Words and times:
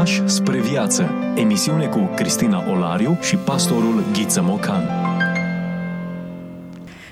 Pași 0.00 0.28
spre 0.28 0.60
viață. 0.60 1.10
Emisiune 1.36 1.86
cu 1.86 1.98
Cristina 2.16 2.70
Olariu 2.70 3.18
și 3.22 3.36
pastorul 3.36 4.04
Ghiță 4.12 4.42
Mocan. 4.42 4.82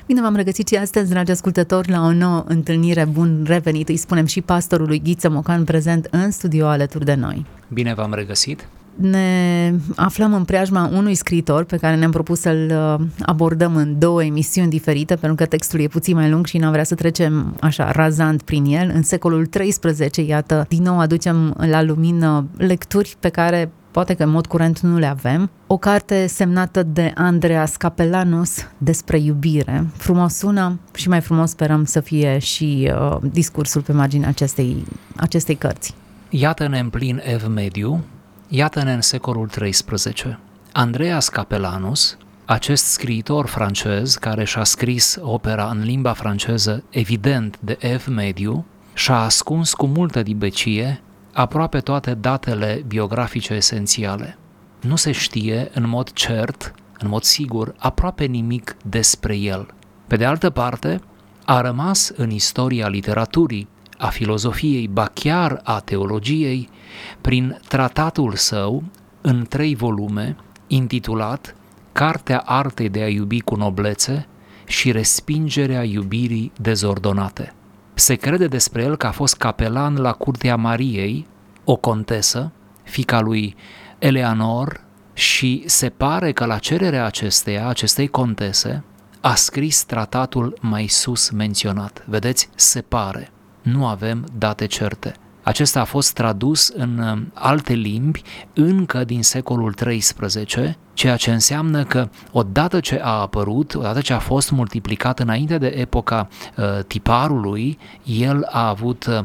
Bine 0.07 0.21
v-am 0.21 0.37
regăsit 0.37 0.69
și 0.69 0.77
astăzi, 0.77 1.11
dragi 1.11 1.31
ascultători, 1.31 1.91
la 1.91 2.01
o 2.01 2.13
nouă 2.13 2.45
întâlnire. 2.47 3.05
Bun 3.05 3.45
revenit, 3.47 3.89
îi 3.89 3.97
spunem 3.97 4.27
și 4.27 4.41
pastorului 4.41 5.01
Ghiță 5.01 5.29
Mocan 5.29 5.65
prezent 5.65 6.09
în 6.11 6.31
studio 6.31 6.67
alături 6.67 7.05
de 7.05 7.15
noi. 7.15 7.47
Bine 7.69 7.95
v-am 7.95 8.15
regăsit! 8.15 8.69
Ne 9.01 9.75
aflăm 9.97 10.35
în 10.35 10.45
preajma 10.45 10.91
unui 10.93 11.15
scriitor 11.15 11.65
pe 11.65 11.77
care 11.77 11.97
ne-am 11.97 12.11
propus 12.11 12.41
să-l 12.41 12.99
uh, 13.01 13.07
abordăm 13.21 13.77
în 13.77 13.99
două 13.99 14.25
emisiuni 14.25 14.69
diferite, 14.69 15.15
pentru 15.15 15.37
că 15.37 15.47
textul 15.47 15.81
e 15.81 15.87
puțin 15.87 16.17
mai 16.17 16.31
lung 16.31 16.47
și 16.47 16.59
n-am 16.59 16.71
vrea 16.71 16.85
să 16.85 16.95
trecem 16.95 17.57
așa 17.61 17.91
razant 17.91 18.43
prin 18.43 18.65
el. 18.65 18.91
În 18.95 19.03
secolul 19.03 19.47
XIII, 19.47 20.29
iată, 20.29 20.67
din 20.69 20.83
nou 20.83 20.99
aducem 20.99 21.55
la 21.57 21.83
lumină 21.83 22.47
lecturi 22.57 23.17
pe 23.21 23.29
care 23.29 23.73
poate 23.91 24.15
că 24.15 24.23
în 24.23 24.31
mod 24.31 24.47
curent 24.47 24.81
nu 24.81 24.99
le 24.99 25.07
avem. 25.07 25.51
O 25.67 25.77
carte 25.77 26.27
semnată 26.27 26.83
de 26.83 27.13
Andreas 27.15 27.77
Capellanus 27.77 28.67
despre 28.79 29.19
iubire. 29.19 29.87
Frumos 29.97 30.35
sună 30.35 30.79
și 30.95 31.09
mai 31.09 31.21
frumos 31.21 31.51
sperăm 31.51 31.85
să 31.85 32.01
fie 32.01 32.39
și 32.39 32.93
uh, 32.95 33.17
discursul 33.33 33.81
pe 33.81 33.93
marginea 33.93 34.29
acestei, 34.29 34.85
acestei 35.17 35.55
cărți. 35.55 35.95
Iată-ne 36.29 36.79
în 36.79 36.89
plin 36.89 37.21
ev 37.25 37.47
mediu, 37.55 38.05
Iată-ne 38.51 38.93
în 38.93 39.01
secolul 39.01 39.49
XIII. 39.49 40.39
Andreas 40.73 41.29
Capellanus, 41.29 42.17
acest 42.45 42.85
scriitor 42.85 43.47
francez 43.47 44.15
care 44.15 44.45
și-a 44.45 44.65
scris 44.65 45.19
opera 45.21 45.71
în 45.71 45.83
limba 45.83 46.13
franceză 46.13 46.85
evident 46.91 47.59
de 47.61 47.77
ev 47.81 48.07
mediu, 48.07 48.65
și-a 48.95 49.19
ascuns 49.19 49.75
cu 49.75 49.87
multă 49.87 50.23
dibecie 50.23 51.03
aproape 51.33 51.79
toate 51.79 52.15
datele 52.15 52.85
biografice 52.87 53.55
esențiale. 53.55 54.39
Nu 54.81 54.97
se 54.97 55.13
știe 55.13 55.71
în 55.75 55.89
mod 55.89 56.13
cert, 56.13 56.75
în 56.99 57.09
mod 57.09 57.23
sigur, 57.23 57.75
aproape 57.79 58.25
nimic 58.25 58.77
despre 58.85 59.37
el. 59.37 59.75
Pe 60.07 60.17
de 60.17 60.25
altă 60.25 60.51
parte, 60.51 61.01
a 61.45 61.61
rămas 61.61 62.13
în 62.17 62.31
istoria 62.31 62.89
literaturii 62.89 63.69
a 63.99 64.09
filozofiei, 64.09 64.89
ba 64.89 65.11
chiar 65.15 65.61
a 65.65 65.81
teologiei, 65.81 66.69
prin 67.21 67.61
tratatul 67.69 68.35
său, 68.35 68.83
în 69.21 69.47
trei 69.49 69.75
volume, 69.75 70.37
intitulat 70.67 71.53
Cartea 71.93 72.39
artei 72.39 72.89
de 72.89 73.03
a 73.03 73.09
iubi 73.09 73.41
cu 73.41 73.55
noblețe 73.55 74.27
și 74.67 74.91
respingerea 74.91 75.85
iubirii 75.85 76.53
dezordonate. 76.61 77.55
Se 77.95 78.15
crede 78.15 78.47
despre 78.47 78.83
el 78.83 78.97
că 78.97 79.07
a 79.07 79.11
fost 79.11 79.37
capelan 79.37 79.97
la 79.97 80.13
curtea 80.13 80.57
Mariei, 80.57 81.27
o 81.65 81.77
contesă, 81.77 82.53
fica 82.83 83.21
lui 83.21 83.57
Eleanor, 83.99 84.85
și 85.15 85.63
se 85.67 85.89
pare 85.89 86.33
că 86.33 86.45
la 86.45 86.59
cererea 86.59 87.05
acesteia, 87.05 87.69
acestei 87.69 88.09
contese, 88.09 88.85
a 89.21 89.35
scris 89.35 89.83
tratatul 89.83 90.59
mai 90.61 90.87
sus 90.87 91.31
menționat. 91.31 92.05
Vedeți, 92.07 92.49
se 92.55 92.81
pare 92.81 93.33
nu 93.63 93.87
avem 93.87 94.27
date 94.39 94.67
certe. 94.67 95.15
Acesta 95.43 95.81
a 95.81 95.85
fost 95.85 96.13
tradus 96.13 96.69
în 96.69 96.99
uh, 96.99 97.19
alte 97.33 97.73
limbi 97.73 98.23
încă 98.55 99.05
din 99.05 99.23
secolul 99.23 99.75
XIII, 99.75 100.77
ceea 100.93 101.17
ce 101.17 101.33
înseamnă 101.33 101.85
că 101.85 102.09
odată 102.33 102.81
ce 102.81 103.01
a 103.03 103.21
apărut, 103.21 103.75
odată 103.75 104.01
ce 104.01 104.13
a 104.13 104.19
fost 104.19 104.51
multiplicat 104.51 105.19
înainte 105.19 105.59
de 105.59 105.67
epoca 105.67 106.29
uh, 106.57 106.85
tiparului, 106.87 107.79
el 108.05 108.47
a 108.51 108.69
avut 108.69 109.07
uh, 109.07 109.21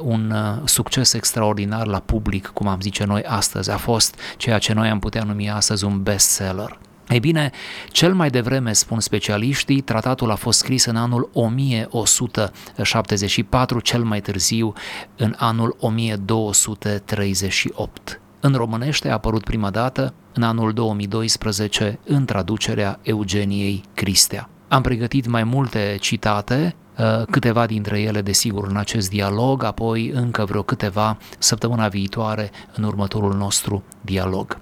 un 0.00 0.30
uh, 0.30 0.62
succes 0.64 1.12
extraordinar 1.12 1.86
la 1.86 1.98
public, 1.98 2.46
cum 2.46 2.66
am 2.66 2.80
zice 2.80 3.04
noi 3.04 3.22
astăzi. 3.22 3.70
A 3.70 3.76
fost 3.76 4.18
ceea 4.36 4.58
ce 4.58 4.72
noi 4.72 4.88
am 4.88 4.98
putea 4.98 5.22
numi 5.22 5.50
astăzi 5.50 5.84
un 5.84 6.02
bestseller. 6.02 6.78
Ei 7.08 7.20
bine, 7.20 7.50
cel 7.88 8.14
mai 8.14 8.30
devreme, 8.30 8.72
spun 8.72 9.00
specialiștii, 9.00 9.80
tratatul 9.80 10.30
a 10.30 10.34
fost 10.34 10.58
scris 10.58 10.84
în 10.84 10.96
anul 10.96 11.30
1174, 11.32 13.80
cel 13.80 14.02
mai 14.02 14.20
târziu 14.20 14.72
în 15.16 15.34
anul 15.38 15.76
1238. 15.80 18.20
În 18.40 18.54
românește 18.54 19.08
a 19.08 19.12
apărut 19.12 19.44
prima 19.44 19.70
dată 19.70 20.14
în 20.32 20.42
anul 20.42 20.72
2012 20.72 21.98
în 22.04 22.24
traducerea 22.24 22.98
Eugeniei 23.02 23.82
Cristea. 23.94 24.48
Am 24.68 24.82
pregătit 24.82 25.26
mai 25.26 25.44
multe 25.44 25.96
citate, 26.00 26.74
uh, 26.98 27.22
câteva 27.30 27.66
dintre 27.66 28.00
ele 28.00 28.22
desigur 28.22 28.66
în 28.68 28.76
acest 28.76 29.08
dialog, 29.08 29.62
apoi 29.62 30.10
încă 30.14 30.44
vreo 30.44 30.62
câteva 30.62 31.18
săptămâna 31.38 31.88
viitoare 31.88 32.50
în 32.74 32.84
următorul 32.84 33.34
nostru 33.34 33.82
dialog. 34.00 34.56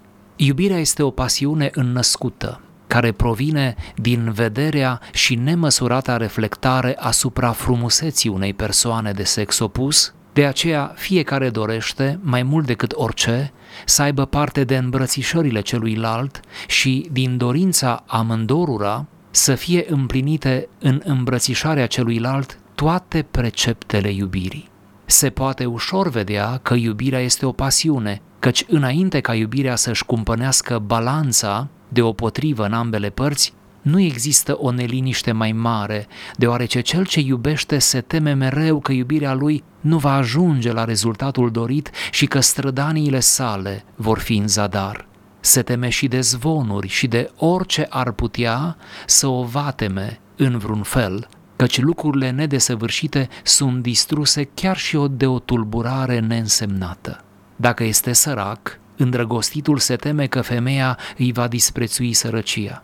Iubirea 0.44 0.78
este 0.78 1.02
o 1.02 1.10
pasiune 1.10 1.70
înnăscută, 1.74 2.60
care 2.86 3.12
provine 3.12 3.74
din 3.96 4.32
vederea 4.32 5.00
și 5.12 5.34
nemăsurata 5.34 6.16
reflectare 6.16 6.96
asupra 6.98 7.52
frumuseții 7.52 8.30
unei 8.30 8.54
persoane 8.54 9.12
de 9.12 9.22
sex 9.22 9.58
opus, 9.58 10.14
de 10.32 10.46
aceea 10.46 10.92
fiecare 10.96 11.50
dorește, 11.50 12.18
mai 12.22 12.42
mult 12.42 12.66
decât 12.66 12.92
orice, 12.94 13.52
să 13.84 14.02
aibă 14.02 14.24
parte 14.24 14.64
de 14.64 14.76
îmbrățișările 14.76 15.60
celuilalt 15.60 16.40
și, 16.66 17.08
din 17.12 17.36
dorința 17.36 18.04
amândorura, 18.06 19.06
să 19.30 19.54
fie 19.54 19.84
împlinite 19.88 20.68
în 20.78 21.00
îmbrățișarea 21.04 21.86
celuilalt 21.86 22.58
toate 22.74 23.26
preceptele 23.30 24.10
iubirii. 24.10 24.71
Se 25.12 25.30
poate 25.30 25.64
ușor 25.64 26.08
vedea 26.08 26.58
că 26.62 26.74
iubirea 26.74 27.20
este 27.20 27.46
o 27.46 27.52
pasiune, 27.52 28.22
căci 28.38 28.64
înainte 28.68 29.20
ca 29.20 29.34
iubirea 29.34 29.76
să-și 29.76 30.04
cumpănească 30.04 30.78
balanța 30.78 31.68
de 31.88 32.02
o 32.02 32.12
potrivă 32.12 32.64
în 32.64 32.72
ambele 32.72 33.10
părți, 33.10 33.54
nu 33.82 34.00
există 34.00 34.56
o 34.58 34.70
neliniște 34.70 35.32
mai 35.32 35.52
mare, 35.52 36.06
deoarece 36.36 36.80
cel 36.80 37.06
ce 37.06 37.20
iubește 37.20 37.78
se 37.78 38.00
teme 38.00 38.32
mereu 38.32 38.80
că 38.80 38.92
iubirea 38.92 39.34
lui 39.34 39.64
nu 39.80 39.98
va 39.98 40.14
ajunge 40.14 40.72
la 40.72 40.84
rezultatul 40.84 41.50
dorit 41.50 41.90
și 42.10 42.26
că 42.26 42.40
strădaniile 42.40 43.20
sale 43.20 43.84
vor 43.96 44.18
fi 44.18 44.36
în 44.36 44.48
zadar. 44.48 45.06
Se 45.40 45.62
teme 45.62 45.88
și 45.88 46.08
de 46.08 46.20
zvonuri 46.20 46.88
și 46.88 47.06
de 47.06 47.30
orice 47.36 47.86
ar 47.90 48.12
putea 48.12 48.76
să 49.06 49.26
o 49.26 49.42
vateme 49.42 50.20
în 50.36 50.58
vreun 50.58 50.82
fel, 50.82 51.28
căci 51.56 51.80
lucrurile 51.80 52.30
nedesăvârșite 52.30 53.28
sunt 53.42 53.82
distruse 53.82 54.44
chiar 54.54 54.76
și 54.76 54.98
de 55.10 55.26
o 55.26 55.38
tulburare 55.38 56.18
neînsemnată. 56.18 57.24
Dacă 57.56 57.84
este 57.84 58.12
sărac, 58.12 58.80
îndrăgostitul 58.96 59.78
se 59.78 59.96
teme 59.96 60.26
că 60.26 60.40
femeia 60.40 60.98
îi 61.18 61.32
va 61.32 61.48
disprețui 61.48 62.12
sărăcia. 62.12 62.82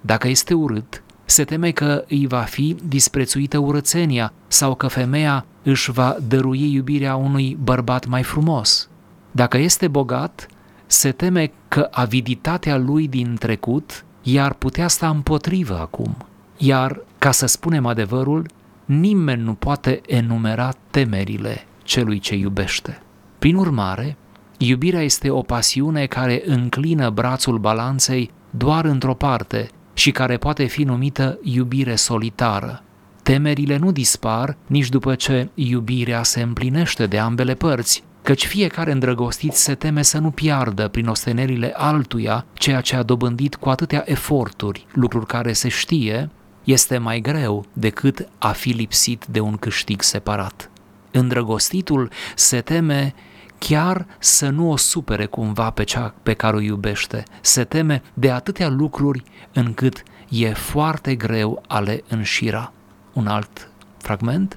Dacă 0.00 0.28
este 0.28 0.54
urât, 0.54 1.02
se 1.24 1.44
teme 1.44 1.70
că 1.70 2.04
îi 2.08 2.26
va 2.26 2.40
fi 2.40 2.76
disprețuită 2.84 3.58
urățenia 3.58 4.32
sau 4.48 4.74
că 4.74 4.86
femeia 4.86 5.44
își 5.62 5.90
va 5.90 6.16
dărui 6.28 6.72
iubirea 6.72 7.16
unui 7.16 7.56
bărbat 7.62 8.06
mai 8.06 8.22
frumos. 8.22 8.88
Dacă 9.30 9.58
este 9.58 9.88
bogat, 9.88 10.46
se 10.86 11.12
teme 11.12 11.52
că 11.68 11.88
aviditatea 11.90 12.76
lui 12.76 13.08
din 13.08 13.36
trecut 13.38 14.04
i-ar 14.22 14.54
putea 14.54 14.88
sta 14.88 15.08
împotrivă 15.08 15.78
acum. 15.78 16.16
Iar, 16.62 17.00
ca 17.18 17.30
să 17.30 17.46
spunem 17.46 17.86
adevărul, 17.86 18.46
nimeni 18.84 19.42
nu 19.42 19.54
poate 19.54 20.00
enumera 20.06 20.72
temerile 20.90 21.64
celui 21.82 22.18
ce 22.18 22.34
iubește. 22.34 23.02
Prin 23.38 23.56
urmare, 23.56 24.16
iubirea 24.58 25.02
este 25.02 25.30
o 25.30 25.42
pasiune 25.42 26.06
care 26.06 26.42
înclină 26.46 27.10
brațul 27.10 27.58
balanței 27.58 28.30
doar 28.50 28.84
într-o 28.84 29.14
parte 29.14 29.68
și 29.94 30.10
care 30.10 30.36
poate 30.36 30.64
fi 30.64 30.82
numită 30.82 31.38
iubire 31.42 31.94
solitară. 31.94 32.82
Temerile 33.22 33.76
nu 33.76 33.92
dispar 33.92 34.56
nici 34.66 34.88
după 34.88 35.14
ce 35.14 35.48
iubirea 35.54 36.22
se 36.22 36.42
împlinește 36.42 37.06
de 37.06 37.18
ambele 37.18 37.54
părți, 37.54 38.04
căci 38.22 38.46
fiecare 38.46 38.92
îndrăgostit 38.92 39.52
se 39.52 39.74
teme 39.74 40.02
să 40.02 40.18
nu 40.18 40.30
piardă 40.30 40.88
prin 40.88 41.06
ostenerile 41.06 41.72
altuia 41.76 42.44
ceea 42.52 42.80
ce 42.80 42.96
a 42.96 43.02
dobândit 43.02 43.54
cu 43.54 43.68
atâtea 43.68 44.02
eforturi, 44.06 44.86
lucruri 44.92 45.26
care 45.26 45.52
se 45.52 45.68
știe, 45.68 46.30
este 46.64 46.98
mai 46.98 47.20
greu 47.20 47.64
decât 47.72 48.28
a 48.38 48.52
fi 48.52 48.70
lipsit 48.70 49.24
de 49.26 49.40
un 49.40 49.56
câștig 49.56 50.02
separat. 50.02 50.70
Îndrăgostitul 51.10 52.10
se 52.34 52.60
teme 52.60 53.14
chiar 53.58 54.06
să 54.18 54.48
nu 54.48 54.70
o 54.70 54.76
supere 54.76 55.26
cumva 55.26 55.70
pe 55.70 55.84
cea 55.84 56.14
pe 56.22 56.32
care 56.32 56.56
o 56.56 56.60
iubește. 56.60 57.22
Se 57.40 57.64
teme 57.64 58.02
de 58.14 58.30
atâtea 58.30 58.68
lucruri 58.68 59.22
încât 59.52 60.02
e 60.28 60.52
foarte 60.52 61.14
greu 61.14 61.62
a 61.68 61.80
le 61.80 62.02
înșira. 62.08 62.72
Un 63.12 63.26
alt 63.26 63.70
fragment? 63.98 64.56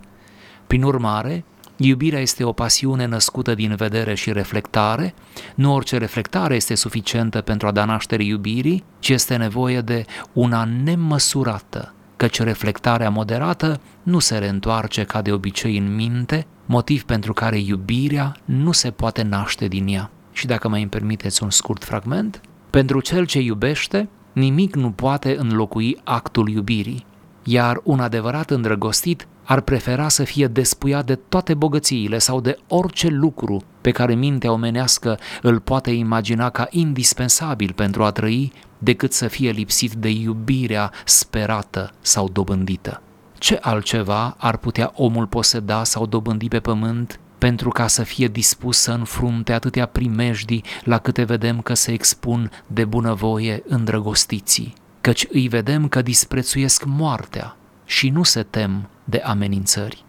Prin 0.67 0.83
urmare, 0.83 1.43
Iubirea 1.85 2.19
este 2.19 2.43
o 2.43 2.51
pasiune 2.51 3.05
născută 3.05 3.53
din 3.53 3.75
vedere 3.75 4.13
și 4.13 4.31
reflectare. 4.31 5.13
Nu 5.55 5.73
orice 5.73 5.97
reflectare 5.97 6.55
este 6.55 6.75
suficientă 6.75 7.41
pentru 7.41 7.67
a 7.67 7.71
da 7.71 7.85
naștere 7.85 8.23
iubirii, 8.23 8.83
ci 8.99 9.09
este 9.09 9.35
nevoie 9.35 9.81
de 9.81 10.05
una 10.33 10.69
nemăsurată, 10.83 11.93
căci 12.15 12.39
reflectarea 12.39 13.09
moderată 13.09 13.81
nu 14.03 14.19
se 14.19 14.37
reîntoarce 14.37 15.03
ca 15.03 15.21
de 15.21 15.31
obicei 15.31 15.77
în 15.77 15.95
minte, 15.95 16.45
motiv 16.65 17.03
pentru 17.03 17.33
care 17.33 17.59
iubirea 17.59 18.35
nu 18.45 18.71
se 18.71 18.91
poate 18.91 19.21
naște 19.21 19.67
din 19.67 19.87
ea. 19.87 20.11
și 20.31 20.45
dacă 20.45 20.67
mai 20.67 20.81
îmi 20.81 20.89
permiteți 20.89 21.43
un 21.43 21.49
scurt 21.49 21.83
fragment, 21.83 22.41
pentru 22.69 23.01
cel 23.01 23.25
ce 23.25 23.39
iubește, 23.39 24.09
nimic 24.33 24.75
nu 24.75 24.91
poate 24.91 25.35
înlocui 25.39 25.97
actul 26.03 26.49
iubirii, 26.49 27.05
iar 27.43 27.81
un 27.83 27.99
adevărat 27.99 28.49
îndrăgostit 28.49 29.27
ar 29.43 29.61
prefera 29.61 30.09
să 30.09 30.23
fie 30.23 30.47
despuiat 30.47 31.05
de 31.05 31.15
toate 31.15 31.53
bogățiile 31.53 32.17
sau 32.17 32.41
de 32.41 32.57
orice 32.67 33.07
lucru 33.07 33.61
pe 33.81 33.91
care 33.91 34.15
mintea 34.15 34.51
omenească 34.51 35.19
îl 35.41 35.59
poate 35.59 35.91
imagina 35.91 36.49
ca 36.49 36.67
indispensabil 36.69 37.73
pentru 37.73 38.03
a 38.03 38.11
trăi, 38.11 38.51
decât 38.77 39.13
să 39.13 39.27
fie 39.27 39.51
lipsit 39.51 39.93
de 39.93 40.09
iubirea 40.09 40.91
sperată 41.05 41.91
sau 42.01 42.29
dobândită. 42.29 43.01
Ce 43.37 43.57
altceva 43.61 44.35
ar 44.37 44.57
putea 44.57 44.91
omul 44.95 45.27
poseda 45.27 45.83
sau 45.83 46.05
dobândi 46.05 46.47
pe 46.47 46.59
pământ 46.59 47.19
pentru 47.37 47.69
ca 47.69 47.87
să 47.87 48.03
fie 48.03 48.27
dispus 48.27 48.77
să 48.77 48.91
înfrunte 48.91 49.53
atâtea 49.53 49.85
primejdii 49.85 50.63
la 50.83 50.97
câte 50.97 51.23
vedem 51.23 51.61
că 51.61 51.73
se 51.73 51.91
expun 51.91 52.51
de 52.67 52.85
bunăvoie 52.85 53.63
îndrăgostiții, 53.67 54.73
căci 55.01 55.27
îi 55.31 55.47
vedem 55.47 55.87
că 55.87 56.01
disprețuiesc 56.01 56.83
moartea 56.85 57.57
și 57.85 58.09
nu 58.09 58.23
se 58.23 58.43
tem 58.43 58.89
de 59.03 59.21
amenințări. 59.25 60.05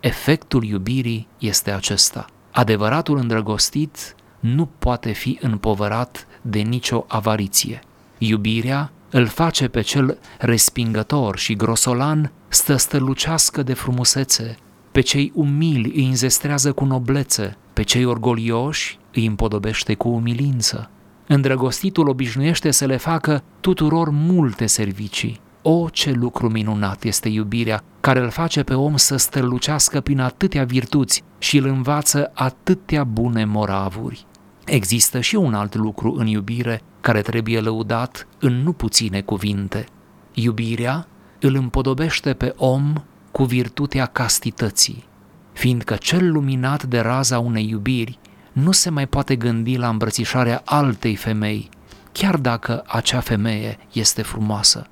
Efectul 0.00 0.64
iubirii 0.64 1.28
este 1.38 1.70
acesta. 1.70 2.26
Adevăratul 2.50 3.16
îndrăgostit 3.16 4.14
nu 4.40 4.68
poate 4.78 5.12
fi 5.12 5.38
împovărat 5.40 6.26
de 6.42 6.58
nicio 6.58 7.04
avariție. 7.08 7.80
Iubirea 8.18 8.90
îl 9.10 9.26
face 9.26 9.68
pe 9.68 9.80
cel 9.80 10.18
respingător 10.38 11.38
și 11.38 11.56
grosolan 11.56 12.32
stă 12.48 12.76
stălucească 12.76 13.62
de 13.62 13.72
frumusețe, 13.72 14.56
pe 14.92 15.00
cei 15.00 15.32
umili 15.34 15.92
îi 15.96 16.06
înzestrează 16.06 16.72
cu 16.72 16.84
noblețe, 16.84 17.56
pe 17.72 17.82
cei 17.82 18.04
orgolioși 18.04 18.98
îi 19.12 19.26
împodobește 19.26 19.94
cu 19.94 20.08
umilință. 20.08 20.90
Îndrăgostitul 21.26 22.08
obișnuiește 22.08 22.70
să 22.70 22.86
le 22.86 22.96
facă 22.96 23.42
tuturor 23.60 24.10
multe 24.10 24.66
servicii. 24.66 25.40
O, 25.62 25.88
ce 25.88 26.10
lucru 26.10 26.48
minunat 26.48 27.04
este 27.04 27.28
iubirea, 27.28 27.82
care 28.00 28.20
îl 28.20 28.30
face 28.30 28.62
pe 28.62 28.74
om 28.74 28.96
să 28.96 29.16
strălucească 29.16 30.00
prin 30.00 30.20
atâtea 30.20 30.64
virtuți 30.64 31.22
și 31.38 31.56
îl 31.56 31.66
învață 31.66 32.30
atâtea 32.34 33.04
bune 33.04 33.44
moravuri. 33.44 34.26
Există 34.64 35.20
și 35.20 35.34
un 35.34 35.54
alt 35.54 35.74
lucru 35.74 36.14
în 36.18 36.26
iubire 36.26 36.82
care 37.00 37.20
trebuie 37.20 37.60
lăudat 37.60 38.26
în 38.38 38.62
nu 38.62 38.72
puține 38.72 39.20
cuvinte. 39.20 39.86
Iubirea 40.34 41.06
îl 41.40 41.54
împodobește 41.54 42.32
pe 42.34 42.54
om 42.56 42.92
cu 43.30 43.44
virtutea 43.44 44.06
castității, 44.06 45.04
fiindcă 45.52 45.94
cel 45.94 46.32
luminat 46.32 46.84
de 46.84 46.98
raza 46.98 47.38
unei 47.38 47.68
iubiri 47.68 48.18
nu 48.52 48.72
se 48.72 48.90
mai 48.90 49.06
poate 49.06 49.36
gândi 49.36 49.76
la 49.76 49.88
îmbrățișarea 49.88 50.62
altei 50.64 51.16
femei, 51.16 51.68
chiar 52.12 52.36
dacă 52.36 52.84
acea 52.86 53.20
femeie 53.20 53.78
este 53.92 54.22
frumoasă. 54.22 54.86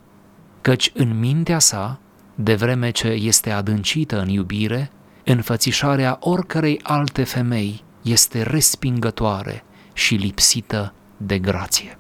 Căci 0.67 0.91
în 0.95 1.19
mintea 1.19 1.59
sa, 1.59 1.99
de 2.35 2.55
vreme 2.55 2.91
ce 2.91 3.09
este 3.09 3.51
adâncită 3.51 4.21
în 4.21 4.29
iubire, 4.29 4.91
înfățișarea 5.25 6.17
oricărei 6.21 6.81
alte 6.83 7.25
femei 7.25 7.85
este 8.03 8.43
respingătoare 8.43 9.65
și 9.93 10.15
lipsită 10.15 10.93
de 11.17 11.39
grație. 11.39 11.99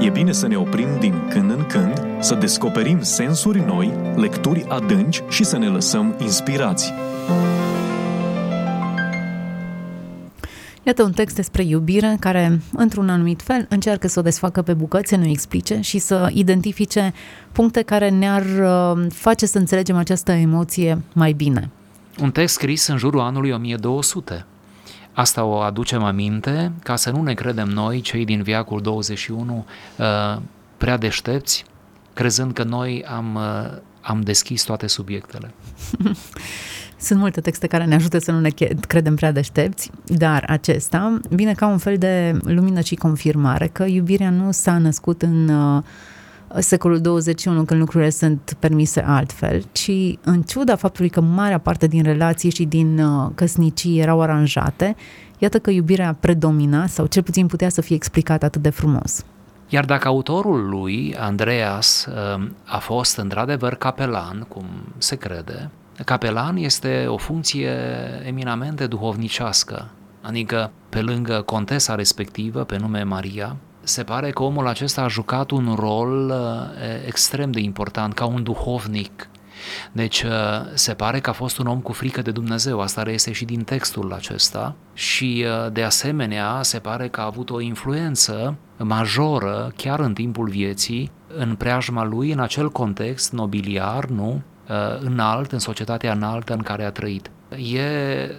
E 0.00 0.10
bine 0.10 0.32
să 0.32 0.46
ne 0.46 0.56
oprim 0.56 0.88
din 1.00 1.28
când 1.28 1.50
în 1.50 1.66
când, 1.66 2.06
să 2.18 2.34
descoperim 2.34 3.02
sensuri 3.02 3.64
noi, 3.66 3.92
lecturi 4.14 4.64
adânci 4.68 5.22
și 5.28 5.44
să 5.44 5.58
ne 5.58 5.66
lăsăm 5.66 6.16
inspirați. 6.20 6.92
Iată 10.82 11.02
un 11.02 11.12
text 11.12 11.36
despre 11.36 11.62
iubire 11.62 12.16
care, 12.20 12.60
într-un 12.72 13.08
anumit 13.08 13.42
fel, 13.42 13.66
încearcă 13.68 14.08
să 14.08 14.18
o 14.18 14.22
desfacă 14.22 14.62
pe 14.62 14.74
bucăți, 14.74 15.08
să 15.08 15.16
ne 15.16 15.30
explice 15.30 15.80
și 15.80 15.98
să 15.98 16.30
identifice 16.32 17.12
puncte 17.52 17.82
care 17.82 18.08
ne-ar 18.08 18.44
uh, 18.44 19.06
face 19.12 19.46
să 19.46 19.58
înțelegem 19.58 19.96
această 19.96 20.32
emoție 20.32 21.02
mai 21.12 21.32
bine. 21.32 21.70
Un 22.20 22.30
text 22.30 22.54
scris 22.54 22.86
în 22.86 22.96
jurul 22.96 23.20
anului 23.20 23.50
1200. 23.50 24.46
Asta 25.12 25.44
o 25.44 25.58
aducem 25.58 26.02
aminte 26.02 26.72
ca 26.82 26.96
să 26.96 27.10
nu 27.10 27.22
ne 27.22 27.34
credem 27.34 27.68
noi, 27.68 28.00
cei 28.00 28.24
din 28.24 28.42
viacul 28.42 28.80
21, 28.80 29.66
uh, 29.96 30.40
prea 30.76 30.96
deștepți, 30.96 31.64
crezând 32.12 32.52
că 32.52 32.62
noi 32.62 33.04
am, 33.04 33.34
uh, 33.34 33.78
am 34.00 34.20
deschis 34.20 34.62
toate 34.62 34.86
subiectele. 34.86 35.54
Sunt 37.02 37.18
multe 37.18 37.40
texte 37.40 37.66
care 37.66 37.84
ne 37.84 37.94
ajută 37.94 38.18
să 38.18 38.30
nu 38.32 38.40
ne 38.40 38.48
credem 38.88 39.14
prea 39.14 39.32
deștepți, 39.32 39.90
dar 40.04 40.44
acesta 40.48 41.20
vine 41.28 41.52
ca 41.52 41.66
un 41.66 41.78
fel 41.78 41.96
de 41.96 42.38
lumină 42.44 42.80
și 42.80 42.94
confirmare 42.94 43.66
că 43.66 43.84
iubirea 43.84 44.30
nu 44.30 44.52
s-a 44.52 44.78
născut 44.78 45.22
în 45.22 45.48
uh, 45.48 45.82
secolul 46.58 47.00
21 47.00 47.64
când 47.64 47.80
lucrurile 47.80 48.10
sunt 48.10 48.56
permise 48.58 49.00
altfel, 49.06 49.64
ci 49.72 49.90
în 50.24 50.42
ciuda 50.42 50.76
faptului 50.76 51.10
că 51.10 51.20
marea 51.20 51.58
parte 51.58 51.86
din 51.86 52.02
relații 52.02 52.50
și 52.50 52.64
din 52.64 52.98
uh, 52.98 53.30
căsnicii 53.34 54.00
erau 54.00 54.20
aranjate, 54.20 54.96
iată 55.38 55.58
că 55.58 55.70
iubirea 55.70 56.16
predomina 56.20 56.86
sau 56.86 57.06
cel 57.06 57.22
puțin 57.22 57.46
putea 57.46 57.68
să 57.68 57.80
fie 57.80 57.96
explicată 57.96 58.44
atât 58.44 58.62
de 58.62 58.70
frumos. 58.70 59.24
Iar 59.68 59.84
dacă 59.84 60.08
autorul 60.08 60.68
lui, 60.68 61.16
Andreas, 61.18 62.06
uh, 62.06 62.48
a 62.64 62.78
fost 62.78 63.16
într-adevăr 63.16 63.74
capelan, 63.74 64.46
cum 64.48 64.64
se 64.98 65.16
crede, 65.16 65.70
capelan 66.04 66.56
este 66.56 67.04
o 67.08 67.16
funcție 67.16 67.76
eminamente 68.24 68.86
duhovnicească, 68.86 69.90
adică 70.22 70.70
pe 70.88 71.00
lângă 71.00 71.42
contesa 71.42 71.94
respectivă, 71.94 72.64
pe 72.64 72.76
nume 72.76 73.02
Maria, 73.02 73.56
se 73.82 74.02
pare 74.02 74.30
că 74.30 74.42
omul 74.42 74.66
acesta 74.66 75.02
a 75.02 75.08
jucat 75.08 75.50
un 75.50 75.74
rol 75.78 76.30
uh, 76.30 77.06
extrem 77.06 77.50
de 77.50 77.60
important 77.60 78.14
ca 78.14 78.24
un 78.24 78.42
duhovnic. 78.42 79.28
Deci 79.92 80.22
uh, 80.22 80.30
se 80.74 80.94
pare 80.94 81.20
că 81.20 81.30
a 81.30 81.32
fost 81.32 81.58
un 81.58 81.66
om 81.66 81.80
cu 81.80 81.92
frică 81.92 82.22
de 82.22 82.30
Dumnezeu, 82.30 82.80
asta 82.80 83.02
reiese 83.02 83.32
și 83.32 83.44
din 83.44 83.64
textul 83.64 84.12
acesta 84.12 84.74
și 84.94 85.44
uh, 85.46 85.72
de 85.72 85.82
asemenea 85.82 86.58
se 86.62 86.78
pare 86.78 87.08
că 87.08 87.20
a 87.20 87.24
avut 87.24 87.50
o 87.50 87.60
influență 87.60 88.56
majoră 88.76 89.72
chiar 89.76 90.00
în 90.00 90.12
timpul 90.12 90.48
vieții 90.48 91.10
în 91.36 91.54
preajma 91.54 92.04
lui 92.04 92.32
în 92.32 92.40
acel 92.40 92.70
context 92.70 93.32
nobiliar, 93.32 94.04
nu? 94.04 94.42
Înalt, 95.00 95.52
în 95.52 95.58
societatea 95.58 96.12
înaltă 96.12 96.52
în 96.52 96.62
care 96.62 96.84
a 96.84 96.90
trăit. 96.90 97.30
E 97.56 97.82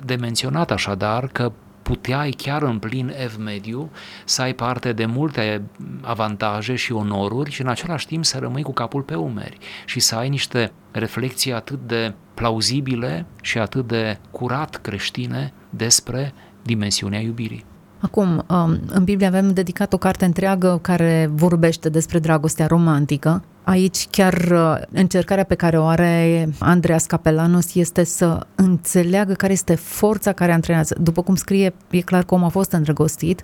de 0.06 0.16
menționat 0.16 0.72
așadar 0.72 1.28
că 1.28 1.52
puteai 1.82 2.30
chiar 2.30 2.62
în 2.62 2.80
plin 2.80 3.14
ev 3.18 3.36
mediu 3.38 3.92
să 4.26 4.42
ai 4.42 4.54
parte 4.54 4.94
de 4.94 5.06
multe 5.06 5.62
avantaje 6.02 6.76
și 6.76 6.92
onoruri 6.92 7.52
și 7.52 7.62
în 7.62 7.68
același 7.68 8.08
timp 8.08 8.26
să 8.26 8.40
rămâi 8.40 8.64
cu 8.64 8.74
capul 8.74 9.02
pe 9.02 9.16
umeri 9.16 9.58
și 9.86 10.00
să 10.00 10.16
ai 10.16 10.30
niște 10.30 10.72
reflexii 10.92 11.54
atât 11.54 11.80
de 11.88 12.14
plauzibile 12.34 13.26
și 13.42 13.58
atât 13.58 13.88
de 13.88 14.18
curat 14.32 14.76
creștine 14.76 15.54
despre 15.70 16.34
dimensiunea 16.62 17.20
iubirii. 17.20 17.66
Acum, 18.04 18.46
um, 18.50 18.80
în 18.88 19.04
Biblie 19.04 19.28
avem 19.28 19.54
dedicat 19.54 19.94
o 19.94 19.98
carte 19.98 20.26
întreagă 20.26 20.80
care 20.82 21.30
vorbește 21.34 21.90
despre 21.90 22.20
dragostea 22.20 22.68
romantică. 22.68 23.44
Aici 23.64 24.08
chiar 24.10 24.34
uh, 24.34 24.76
încercarea 24.92 25.44
pe 25.44 25.56
care 25.56 25.78
o 25.78 25.86
are 25.86 26.50
Andreas 26.60 27.06
Capelanos 27.06 27.76
este 27.76 28.04
să 28.04 28.48
înțeleagă 28.56 29.34
care 29.34 29.54
este 29.54 29.76
forța 29.76 30.32
care 30.32 30.52
antrenează. 30.52 30.96
După 31.02 31.22
cum 31.22 31.36
scrie, 31.36 31.74
e 31.90 32.02
clar 32.02 32.24
că 32.24 32.34
omul 32.34 32.46
a 32.46 32.50
fost 32.50 32.72
îndrăgostit, 32.72 33.44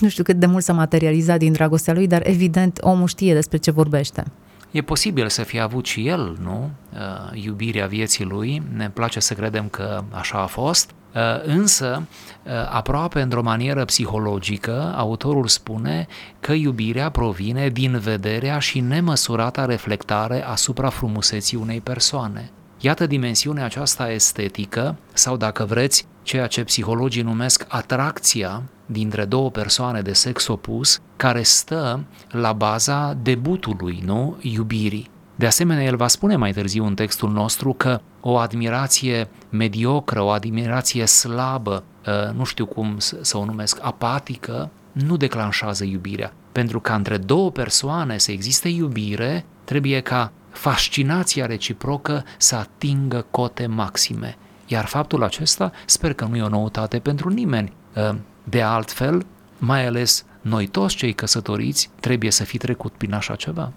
nu 0.00 0.08
știu 0.08 0.22
cât 0.22 0.36
de 0.36 0.46
mult 0.46 0.64
s-a 0.64 0.72
materializat 0.72 1.38
din 1.38 1.52
dragostea 1.52 1.94
lui, 1.94 2.06
dar 2.06 2.22
evident 2.26 2.78
omul 2.82 3.06
știe 3.06 3.34
despre 3.34 3.56
ce 3.56 3.70
vorbește. 3.70 4.24
E 4.70 4.82
posibil 4.82 5.28
să 5.28 5.42
fie 5.42 5.60
avut 5.60 5.86
și 5.86 6.06
el, 6.06 6.36
nu? 6.42 6.70
Uh, 6.92 7.42
iubirea 7.44 7.86
vieții 7.86 8.24
lui, 8.24 8.62
ne 8.74 8.90
place 8.90 9.20
să 9.20 9.34
credem 9.34 9.68
că 9.68 10.04
așa 10.10 10.38
a 10.38 10.46
fost, 10.46 10.90
uh, 11.14 11.20
însă, 11.44 12.02
uh, 12.42 12.52
aproape 12.70 13.20
într-o 13.20 13.42
manieră 13.42 13.84
psihologică, 13.84 14.94
autorul 14.96 15.46
spune 15.46 16.06
că 16.40 16.52
iubirea 16.52 17.10
provine 17.10 17.68
din 17.68 17.98
vederea 17.98 18.58
și 18.58 18.80
nemăsurata 18.80 19.64
reflectare 19.64 20.44
asupra 20.44 20.88
frumuseții 20.88 21.56
unei 21.56 21.80
persoane. 21.80 22.50
Iată 22.80 23.06
dimensiunea 23.06 23.64
aceasta 23.64 24.10
estetică, 24.10 24.96
sau 25.12 25.36
dacă 25.36 25.64
vreți, 25.64 26.06
ceea 26.22 26.46
ce 26.46 26.64
psihologii 26.64 27.22
numesc 27.22 27.64
atracția 27.68 28.62
dintre 28.90 29.24
două 29.24 29.50
persoane 29.50 30.00
de 30.00 30.12
sex 30.12 30.46
opus, 30.46 31.00
care 31.16 31.42
stă 31.42 32.04
la 32.30 32.52
baza 32.52 33.16
debutului, 33.22 34.02
nu? 34.04 34.36
Iubirii. 34.40 35.10
De 35.34 35.46
asemenea, 35.46 35.84
el 35.84 35.96
va 35.96 36.08
spune 36.08 36.36
mai 36.36 36.52
târziu 36.52 36.84
în 36.84 36.94
textul 36.94 37.30
nostru 37.30 37.72
că 37.72 38.00
o 38.20 38.36
admirație 38.36 39.28
mediocră, 39.48 40.22
o 40.22 40.28
admirație 40.28 41.06
slabă, 41.06 41.84
ă, 42.06 42.32
nu 42.36 42.44
știu 42.44 42.66
cum 42.66 42.96
să 42.98 43.36
o 43.36 43.44
numesc, 43.44 43.78
apatică, 43.82 44.70
nu 44.92 45.16
declanșează 45.16 45.84
iubirea. 45.84 46.32
Pentru 46.52 46.80
că 46.80 46.92
între 46.92 47.16
două 47.16 47.50
persoane 47.50 48.18
să 48.18 48.32
existe 48.32 48.68
iubire, 48.68 49.44
trebuie 49.64 50.00
ca 50.00 50.32
fascinația 50.50 51.46
reciprocă 51.46 52.24
să 52.38 52.56
atingă 52.56 53.26
cote 53.30 53.66
maxime. 53.66 54.36
Iar 54.66 54.84
faptul 54.84 55.22
acesta 55.22 55.72
sper 55.86 56.12
că 56.12 56.24
nu 56.24 56.36
e 56.36 56.42
o 56.42 56.48
noutate 56.48 56.98
pentru 56.98 57.28
nimeni 57.28 57.72
uh, 57.94 58.16
de 58.48 58.62
altfel, 58.62 59.26
mai 59.58 59.86
ales 59.86 60.24
noi 60.40 60.66
toți 60.66 60.96
cei 60.96 61.12
căsătoriți 61.12 61.90
trebuie 62.00 62.30
să 62.30 62.44
fi 62.44 62.58
trecut 62.58 62.92
prin 62.92 63.12
așa 63.14 63.34
ceva. 63.34 63.72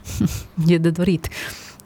E 0.68 0.78
de 0.78 0.90
dorit. 0.90 1.28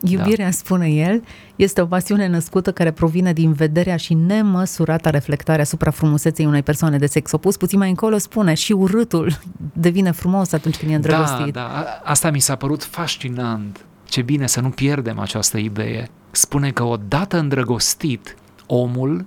Iubirea, 0.01 0.45
da. 0.45 0.51
spune 0.51 0.87
el, 0.89 1.23
este 1.55 1.81
o 1.81 1.85
pasiune 1.85 2.27
născută 2.27 2.71
care 2.71 2.91
provine 2.91 3.33
din 3.33 3.53
vederea 3.53 3.97
și 3.97 4.13
nemăsurata 4.13 5.09
reflectare 5.09 5.61
asupra 5.61 5.91
frumuseței 5.91 6.45
unei 6.45 6.63
persoane 6.63 6.97
de 6.97 7.05
sex 7.05 7.31
opus. 7.31 7.57
Puțin 7.57 7.79
mai 7.79 7.89
încolo 7.89 8.17
spune 8.17 8.53
și 8.53 8.71
urâtul 8.71 9.39
devine 9.73 10.11
frumos 10.11 10.51
atunci 10.51 10.77
când 10.77 10.91
e 10.91 10.95
îndrăgostit. 10.95 11.53
Da, 11.53 11.61
da, 11.61 12.01
asta 12.03 12.31
mi 12.31 12.39
s-a 12.39 12.55
părut 12.55 12.83
fascinant. 12.83 13.85
Ce 14.03 14.21
bine 14.21 14.47
să 14.47 14.61
nu 14.61 14.69
pierdem 14.69 15.19
această 15.19 15.57
idee. 15.57 16.09
Spune 16.31 16.71
că 16.71 16.83
odată 16.83 17.37
îndrăgostit, 17.39 18.35
omul, 18.65 19.25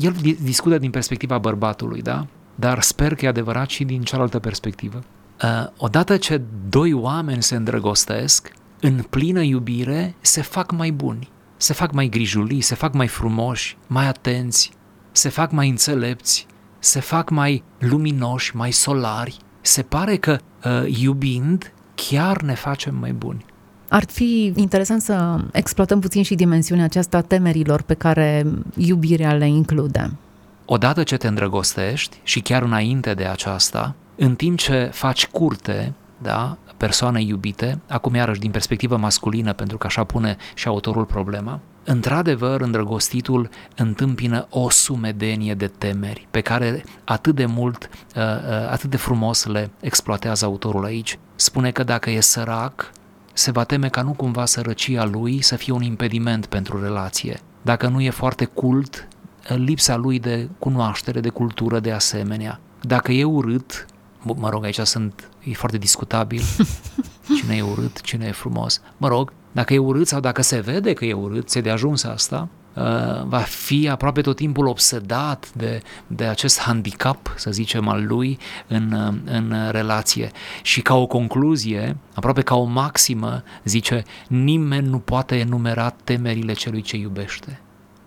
el 0.00 0.14
discută 0.42 0.78
din 0.78 0.90
perspectiva 0.90 1.38
bărbatului, 1.38 2.02
da? 2.02 2.26
Dar 2.54 2.80
sper 2.80 3.14
că 3.14 3.24
e 3.24 3.28
adevărat 3.28 3.68
și 3.68 3.84
din 3.84 4.02
cealaltă 4.02 4.38
perspectivă. 4.38 5.02
Uh, 5.42 5.66
odată 5.76 6.16
ce 6.16 6.42
doi 6.68 6.92
oameni 6.92 7.42
se 7.42 7.56
îndrăgostesc, 7.56 8.52
în 8.80 9.02
plină 9.10 9.42
iubire 9.42 10.14
se 10.20 10.42
fac 10.42 10.72
mai 10.72 10.90
buni, 10.90 11.28
se 11.56 11.72
fac 11.72 11.92
mai 11.92 12.08
grijulii, 12.08 12.60
se 12.60 12.74
fac 12.74 12.92
mai 12.92 13.06
frumoși, 13.06 13.76
mai 13.86 14.06
atenți, 14.06 14.70
se 15.12 15.28
fac 15.28 15.50
mai 15.50 15.68
înțelepți, 15.68 16.46
se 16.78 17.00
fac 17.00 17.30
mai 17.30 17.62
luminoși, 17.78 18.56
mai 18.56 18.70
solari. 18.70 19.36
Se 19.60 19.82
pare 19.82 20.16
că 20.16 20.38
uh, 20.64 21.00
iubind 21.00 21.72
chiar 21.94 22.42
ne 22.42 22.54
facem 22.54 22.94
mai 22.94 23.12
buni. 23.12 23.44
Ar 23.88 24.04
fi 24.04 24.52
interesant 24.56 25.00
să 25.00 25.40
exploatăm 25.52 26.00
puțin 26.00 26.22
și 26.22 26.34
dimensiunea 26.34 26.84
aceasta 26.84 27.20
temerilor 27.20 27.82
pe 27.82 27.94
care 27.94 28.46
iubirea 28.76 29.32
le 29.32 29.48
include. 29.48 30.12
Odată 30.64 31.02
ce 31.02 31.16
te 31.16 31.26
îndrăgostești 31.28 32.16
și 32.22 32.40
chiar 32.40 32.62
înainte 32.62 33.14
de 33.14 33.24
aceasta, 33.24 33.94
în 34.16 34.34
timp 34.34 34.58
ce 34.58 34.90
faci 34.92 35.26
curte, 35.26 35.92
da, 36.18 36.56
persoane 36.76 37.22
iubite, 37.22 37.80
acum 37.88 38.14
iarăși 38.14 38.40
din 38.40 38.50
perspectivă 38.50 38.96
masculină, 38.96 39.52
pentru 39.52 39.78
că 39.78 39.86
așa 39.86 40.04
pune 40.04 40.36
și 40.54 40.68
autorul 40.68 41.04
problema, 41.04 41.60
într-adevăr 41.84 42.60
îndrăgostitul 42.60 43.48
întâmpină 43.76 44.46
o 44.50 44.70
sumedenie 44.70 45.54
de 45.54 45.66
temeri 45.66 46.26
pe 46.30 46.40
care 46.40 46.84
atât 47.04 47.34
de 47.34 47.46
mult, 47.46 47.88
uh, 48.16 48.22
uh, 48.22 48.70
atât 48.70 48.90
de 48.90 48.96
frumos 48.96 49.44
le 49.44 49.70
exploatează 49.80 50.44
autorul 50.44 50.84
aici. 50.84 51.18
Spune 51.34 51.70
că 51.70 51.82
dacă 51.82 52.10
e 52.10 52.20
sărac, 52.20 52.92
se 53.32 53.50
va 53.50 53.64
teme 53.64 53.88
ca 53.88 54.02
nu 54.02 54.12
cumva 54.12 54.44
sărăcia 54.44 55.04
lui 55.04 55.42
să 55.42 55.56
fie 55.56 55.72
un 55.72 55.82
impediment 55.82 56.46
pentru 56.46 56.82
relație. 56.82 57.40
Dacă 57.62 57.88
nu 57.88 58.00
e 58.00 58.10
foarte 58.10 58.44
cult, 58.44 59.08
lipsa 59.46 59.96
lui 59.96 60.18
de 60.18 60.48
cunoaștere, 60.58 61.20
de 61.20 61.28
cultură 61.28 61.80
de 61.80 61.92
asemenea. 61.92 62.60
Dacă 62.80 63.12
e 63.12 63.24
urât, 63.24 63.86
mă 64.22 64.48
rog, 64.48 64.64
aici 64.64 64.80
sunt, 64.80 65.28
e 65.44 65.52
foarte 65.52 65.78
discutabil 65.78 66.42
cine 67.36 67.56
e 67.56 67.62
urât, 67.62 68.00
cine 68.00 68.26
e 68.26 68.32
frumos. 68.32 68.80
Mă 68.96 69.08
rog, 69.08 69.32
dacă 69.52 69.74
e 69.74 69.78
urât 69.78 70.06
sau 70.06 70.20
dacă 70.20 70.42
se 70.42 70.60
vede 70.60 70.92
că 70.92 71.04
e 71.04 71.12
urât, 71.12 71.50
se 71.50 71.60
de 71.60 71.70
ajuns 71.70 72.04
asta, 72.04 72.48
uh, 72.74 72.82
va 73.24 73.38
fi 73.38 73.88
aproape 73.88 74.20
tot 74.20 74.36
timpul 74.36 74.66
obsedat 74.66 75.52
de, 75.54 75.82
de 76.06 76.24
acest 76.24 76.60
handicap, 76.60 77.34
să 77.36 77.50
zicem, 77.50 77.88
al 77.88 78.06
lui 78.06 78.38
în, 78.68 78.92
uh, 78.92 79.14
în 79.24 79.54
relație. 79.70 80.30
Și 80.62 80.82
ca 80.82 80.94
o 80.94 81.06
concluzie, 81.06 81.96
aproape 82.14 82.42
ca 82.42 82.54
o 82.54 82.64
maximă, 82.64 83.42
zice, 83.64 84.02
nimeni 84.28 84.88
nu 84.88 84.98
poate 84.98 85.38
enumera 85.38 85.88
temerile 85.90 86.52
celui 86.52 86.82
ce 86.82 86.96
iubește 86.96 87.60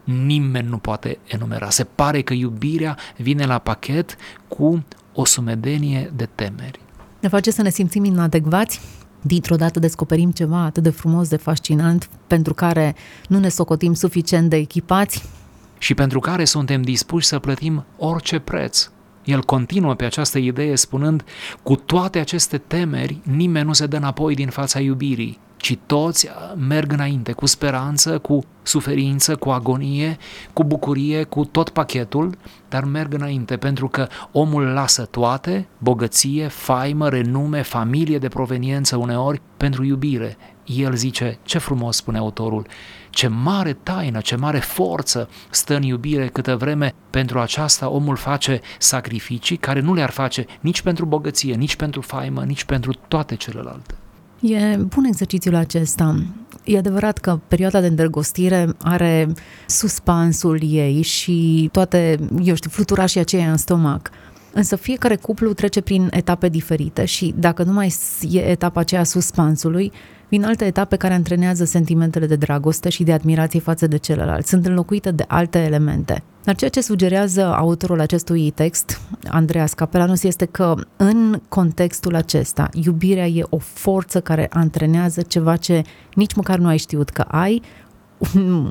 nimeni 0.06 0.68
nu 0.68 0.78
poate 0.78 1.18
enumera. 1.28 1.70
Se 1.70 1.84
pare 1.84 2.22
că 2.22 2.34
iubirea 2.34 2.98
vine 3.18 3.46
la 3.46 3.58
pachet 3.58 4.16
cu 4.48 4.86
o 5.14 5.26
sumedenie 5.26 6.12
de 6.16 6.30
temeri. 6.36 6.80
Ne 7.20 7.28
face 7.28 7.52
să 7.52 7.62
ne 7.62 7.70
simțim 7.70 8.04
inadecvați? 8.04 8.82
Dintr-o 9.22 9.56
dată 9.56 9.80
descoperim 9.80 10.32
ceva 10.32 10.58
atât 10.58 10.84
de 10.84 10.90
frumos, 10.90 11.28
de 11.28 11.36
fascinant, 11.36 12.10
pentru 12.28 12.54
care 12.54 12.96
nu 13.28 13.40
ne 13.40 13.50
socotim 13.50 13.94
suficient 13.94 14.50
de 14.50 14.56
echipați? 14.56 15.30
Și 15.78 15.94
pentru 15.94 16.20
care 16.20 16.46
suntem 16.46 16.82
dispuși 16.82 17.28
să 17.28 17.40
plătim 17.40 17.86
orice 17.98 18.40
preț. 18.40 18.90
El 19.24 19.44
continuă 19.44 19.94
pe 19.94 20.06
această 20.06 20.38
idee 20.38 20.76
spunând, 20.76 21.24
cu 21.64 21.76
toate 21.76 22.20
aceste 22.20 22.58
temeri, 22.58 23.20
nimeni 23.24 23.66
nu 23.66 23.74
se 23.74 23.86
dă 23.86 23.98
înapoi 23.98 24.36
din 24.36 24.50
fața 24.50 24.80
iubirii 24.80 25.40
ci 25.66 25.78
toți 25.86 26.28
merg 26.56 26.92
înainte 26.92 27.32
cu 27.32 27.46
speranță, 27.46 28.20
cu 28.20 28.44
suferință, 28.64 29.36
cu 29.36 29.50
agonie, 29.50 30.18
cu 30.54 30.64
bucurie, 30.64 31.24
cu 31.24 31.46
tot 31.46 31.70
pachetul, 31.70 32.38
dar 32.70 32.84
merg 32.84 33.14
înainte 33.14 33.58
pentru 33.58 33.88
că 33.88 34.08
omul 34.32 34.64
lasă 34.64 35.06
toate, 35.06 35.68
bogăție, 35.78 36.48
faimă, 36.48 37.10
renume, 37.10 37.62
familie 37.62 38.18
de 38.18 38.28
proveniență 38.28 38.96
uneori, 38.96 39.42
pentru 39.58 39.84
iubire. 39.84 40.38
El 40.66 40.96
zice, 40.96 41.40
ce 41.44 41.58
frumos 41.58 41.96
spune 41.96 42.18
autorul, 42.18 42.68
ce 43.10 43.28
mare 43.28 43.74
taină, 43.74 44.20
ce 44.20 44.36
mare 44.36 44.60
forță 44.60 45.30
stă 45.50 45.76
în 45.76 45.84
iubire 45.84 46.28
câtă 46.28 46.56
vreme 46.56 46.94
pentru 47.10 47.40
aceasta 47.40 47.90
omul 47.90 48.16
face 48.16 48.62
sacrificii 48.80 49.58
care 49.58 49.80
nu 49.80 49.94
le-ar 49.94 50.10
face 50.10 50.46
nici 50.60 50.82
pentru 50.82 51.06
bogăție, 51.06 51.56
nici 51.56 51.76
pentru 51.76 52.02
faimă, 52.02 52.44
nici 52.44 52.64
pentru 52.64 52.94
toate 53.08 53.36
celelalte. 53.36 53.96
E 54.42 54.76
bun 54.76 55.04
exercițiul 55.04 55.56
acesta. 55.56 56.16
E 56.64 56.78
adevărat 56.78 57.18
că 57.18 57.40
perioada 57.48 57.82
de 57.82 57.88
îndrăgostire 57.88 58.70
are 58.82 59.34
suspansul 59.68 60.60
ei 60.64 61.02
și 61.02 61.70
toate, 61.72 62.20
eu 62.44 62.56
știu, 62.56 62.70
fluturașii 62.70 63.20
aceia 63.20 63.52
în 63.52 63.58
stomac. 63.58 64.10
Însă 64.54 64.76
fiecare 64.76 65.16
cuplu 65.16 65.54
trece 65.54 65.82
prin 65.82 66.08
etape 66.12 66.50
diferite 66.50 67.06
și 67.06 67.34
dacă 67.38 67.64
nu 67.64 67.74
mai 67.74 67.94
e 68.32 68.50
etapa 68.50 68.80
aceea 68.80 69.04
suspansului, 69.04 69.92
vin 70.30 70.44
alte 70.44 70.66
etape 70.66 70.96
care 70.96 71.14
antrenează 71.14 71.66
sentimentele 71.66 72.26
de 72.26 72.36
dragoste 72.36 72.90
și 72.90 73.04
de 73.04 73.14
admirație 73.14 73.60
față 73.60 73.88
de 73.88 73.98
celălalt. 73.98 74.46
Sunt 74.46 74.66
înlocuite 74.66 75.12
de 75.12 75.26
alte 75.28 75.60
elemente. 75.60 76.24
Dar 76.44 76.56
ceea 76.56 76.70
ce 76.70 76.82
sugerează 76.82 77.54
autorul 77.56 78.00
acestui 78.00 78.52
text, 78.52 79.02
Andreas 79.28 79.74
Capelanos, 79.74 80.24
este 80.24 80.46
că 80.46 80.76
în 80.98 81.42
contextul 81.50 82.16
acesta, 82.16 82.70
iubirea 82.74 83.28
e 83.28 83.44
o 83.50 83.58
forță 83.58 84.22
care 84.22 84.48
antrenează 84.50 85.22
ceva 85.22 85.56
ce 85.56 85.82
nici 86.14 86.34
măcar 86.34 86.58
nu 86.58 86.68
ai 86.68 86.78
știut 86.78 87.10
că 87.10 87.22
ai, 87.22 87.62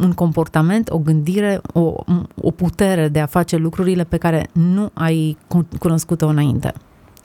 un 0.01 0.13
comportament, 0.15 0.91
o 0.91 0.99
gândire, 0.99 1.61
o, 1.73 1.95
o 2.35 2.51
putere 2.51 3.09
de 3.09 3.21
a 3.21 3.27
face 3.27 3.57
lucrurile 3.57 4.05
pe 4.05 4.17
care 4.17 4.49
nu 4.53 4.91
ai 4.95 5.39
cunoscut-o 5.79 6.27
înainte. 6.27 6.73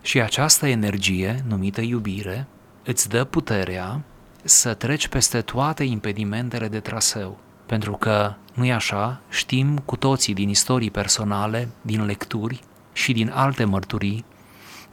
Și 0.02 0.22
această 0.22 0.68
energie, 0.68 1.44
numită 1.48 1.82
iubire, 1.82 2.48
îți 2.86 3.10
dă 3.10 3.24
puterea 3.24 4.04
să 4.44 4.74
treci 4.74 5.08
peste 5.08 5.42
toate 5.42 5.84
impedimentele 5.84 6.68
de 6.68 6.80
traseu. 6.80 7.38
Pentru 7.66 7.92
că, 7.92 8.34
nu 8.54 8.66
e 8.66 8.74
așa, 8.74 9.22
știm 9.30 9.78
cu 9.78 9.96
toții 9.96 10.34
din 10.34 10.50
istorii 10.50 10.92
personale, 10.92 11.70
din 11.82 12.06
lecturi 12.06 12.62
și 12.94 13.14
din 13.14 13.32
alte 13.34 13.64
mărturii, 13.64 14.26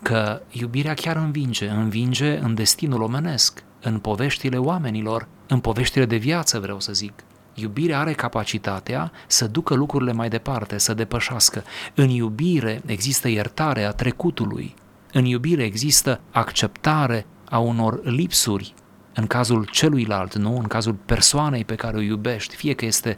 că 0.02 0.40
iubirea 0.50 0.94
chiar 0.94 1.16
învinge, 1.16 1.68
învinge 1.68 2.38
în 2.38 2.54
destinul 2.54 3.02
omenesc, 3.02 3.62
în 3.80 3.98
poveștile 3.98 4.56
oamenilor, 4.56 5.26
în 5.46 5.60
poveștile 5.60 6.04
de 6.04 6.16
viață, 6.16 6.60
vreau 6.60 6.80
să 6.80 6.92
zic. 6.92 7.12
Iubirea 7.54 7.98
are 7.98 8.12
capacitatea 8.12 9.12
să 9.26 9.46
ducă 9.46 9.74
lucrurile 9.74 10.12
mai 10.12 10.28
departe, 10.28 10.78
să 10.78 10.94
depășească. 10.94 11.64
În 11.94 12.08
iubire 12.08 12.82
există 12.86 13.28
iertare 13.28 13.84
a 13.84 13.90
trecutului. 13.90 14.74
În 15.12 15.24
iubire 15.24 15.64
există 15.64 16.20
acceptare 16.30 17.26
a 17.48 17.58
unor 17.58 18.04
lipsuri 18.04 18.74
în 19.16 19.26
cazul 19.26 19.68
celuilalt, 19.70 20.34
nu? 20.34 20.56
În 20.56 20.66
cazul 20.66 20.96
persoanei 21.04 21.64
pe 21.64 21.74
care 21.74 21.96
o 21.96 22.00
iubești, 22.00 22.56
fie 22.56 22.74
că 22.74 22.84
este 22.84 23.16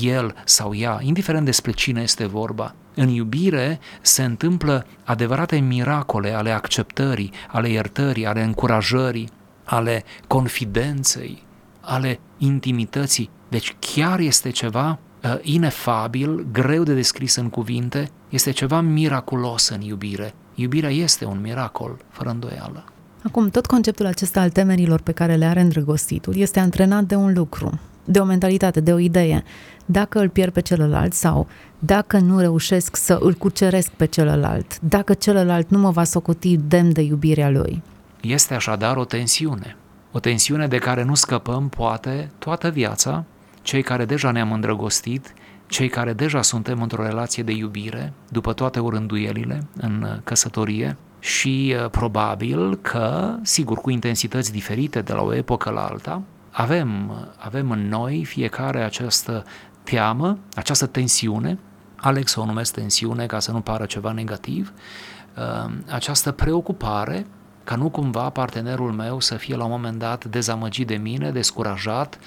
el 0.00 0.34
sau 0.44 0.74
ea, 0.74 0.98
indiferent 1.02 1.44
despre 1.44 1.70
cine 1.70 2.02
este 2.02 2.26
vorba. 2.26 2.74
În 2.94 3.08
iubire 3.08 3.80
se 4.00 4.24
întâmplă 4.24 4.86
adevărate 5.04 5.56
miracole 5.56 6.32
ale 6.32 6.50
acceptării, 6.50 7.32
ale 7.48 7.68
iertării, 7.68 8.26
ale 8.26 8.42
încurajării, 8.42 9.28
ale 9.64 10.04
confidenței, 10.26 11.42
ale 11.80 12.20
intimității. 12.38 13.30
Deci 13.48 13.76
chiar 13.78 14.18
este 14.18 14.50
ceva 14.50 14.98
uh, 15.22 15.38
inefabil, 15.42 16.46
greu 16.52 16.82
de 16.82 16.94
descris 16.94 17.34
în 17.34 17.48
cuvinte, 17.48 18.10
este 18.28 18.50
ceva 18.50 18.80
miraculos 18.80 19.68
în 19.68 19.80
iubire. 19.80 20.34
Iubirea 20.54 20.90
este 20.90 21.24
un 21.24 21.40
miracol, 21.40 21.96
fără 22.10 22.30
îndoială. 22.30 22.84
Acum, 23.22 23.48
tot 23.48 23.66
conceptul 23.66 24.06
acesta 24.06 24.40
al 24.40 24.50
temerilor 24.50 25.00
pe 25.00 25.12
care 25.12 25.34
le 25.34 25.44
are 25.44 25.60
îndrăgostitul 25.60 26.36
este 26.36 26.60
antrenat 26.60 27.04
de 27.04 27.14
un 27.14 27.32
lucru, 27.32 27.80
de 28.04 28.18
o 28.18 28.24
mentalitate, 28.24 28.80
de 28.80 28.92
o 28.92 28.98
idee. 28.98 29.44
Dacă 29.86 30.20
îl 30.20 30.28
pierd 30.28 30.52
pe 30.52 30.60
celălalt 30.60 31.12
sau 31.12 31.48
dacă 31.78 32.18
nu 32.18 32.38
reușesc 32.38 32.96
să 32.96 33.18
îl 33.20 33.34
cuceresc 33.34 33.90
pe 33.90 34.04
celălalt, 34.04 34.80
dacă 34.80 35.14
celălalt 35.14 35.70
nu 35.70 35.78
mă 35.78 35.90
va 35.90 36.04
socoti 36.04 36.56
demn 36.56 36.92
de 36.92 37.00
iubirea 37.00 37.50
lui. 37.50 37.82
Este 38.20 38.54
așadar 38.54 38.96
o 38.96 39.04
tensiune. 39.04 39.76
O 40.12 40.18
tensiune 40.18 40.66
de 40.66 40.78
care 40.78 41.02
nu 41.02 41.14
scăpăm, 41.14 41.68
poate, 41.68 42.30
toată 42.38 42.68
viața. 42.68 43.24
Cei 43.62 43.82
care 43.82 44.04
deja 44.04 44.30
ne-am 44.30 44.52
îndrăgostit 44.52 45.34
cei 45.66 45.88
care 45.88 46.12
deja 46.12 46.42
suntem 46.42 46.82
într-o 46.82 47.02
relație 47.02 47.42
de 47.42 47.52
iubire, 47.52 48.12
după 48.28 48.52
toate 48.52 48.80
urânduielile 48.80 49.66
în 49.80 50.20
căsătorie, 50.24 50.96
și 51.20 51.74
uh, 51.76 51.90
probabil 51.90 52.76
că, 52.76 53.34
sigur, 53.42 53.78
cu 53.78 53.90
intensități 53.90 54.52
diferite 54.52 55.00
de 55.00 55.12
la 55.12 55.22
o 55.22 55.34
epocă 55.34 55.70
la 55.70 55.84
alta, 55.84 56.22
avem, 56.50 57.12
avem 57.38 57.70
în 57.70 57.88
noi 57.88 58.24
fiecare 58.24 58.82
această 58.82 59.44
teamă, 59.82 60.38
această 60.54 60.86
tensiune, 60.86 61.58
Alex 61.96 62.34
o 62.34 62.44
numesc 62.44 62.72
tensiune 62.72 63.26
ca 63.26 63.38
să 63.38 63.52
nu 63.52 63.60
pară 63.60 63.84
ceva 63.84 64.12
negativ, 64.12 64.72
uh, 65.36 65.72
această 65.88 66.32
preocupare 66.32 67.26
ca 67.64 67.76
nu 67.76 67.88
cumva 67.88 68.30
partenerul 68.30 68.92
meu 68.92 69.20
să 69.20 69.34
fie 69.34 69.56
la 69.56 69.64
un 69.64 69.70
moment 69.70 69.98
dat 69.98 70.24
dezamăgit 70.24 70.86
de 70.86 70.94
mine, 70.94 71.30
descurajat, 71.30 72.18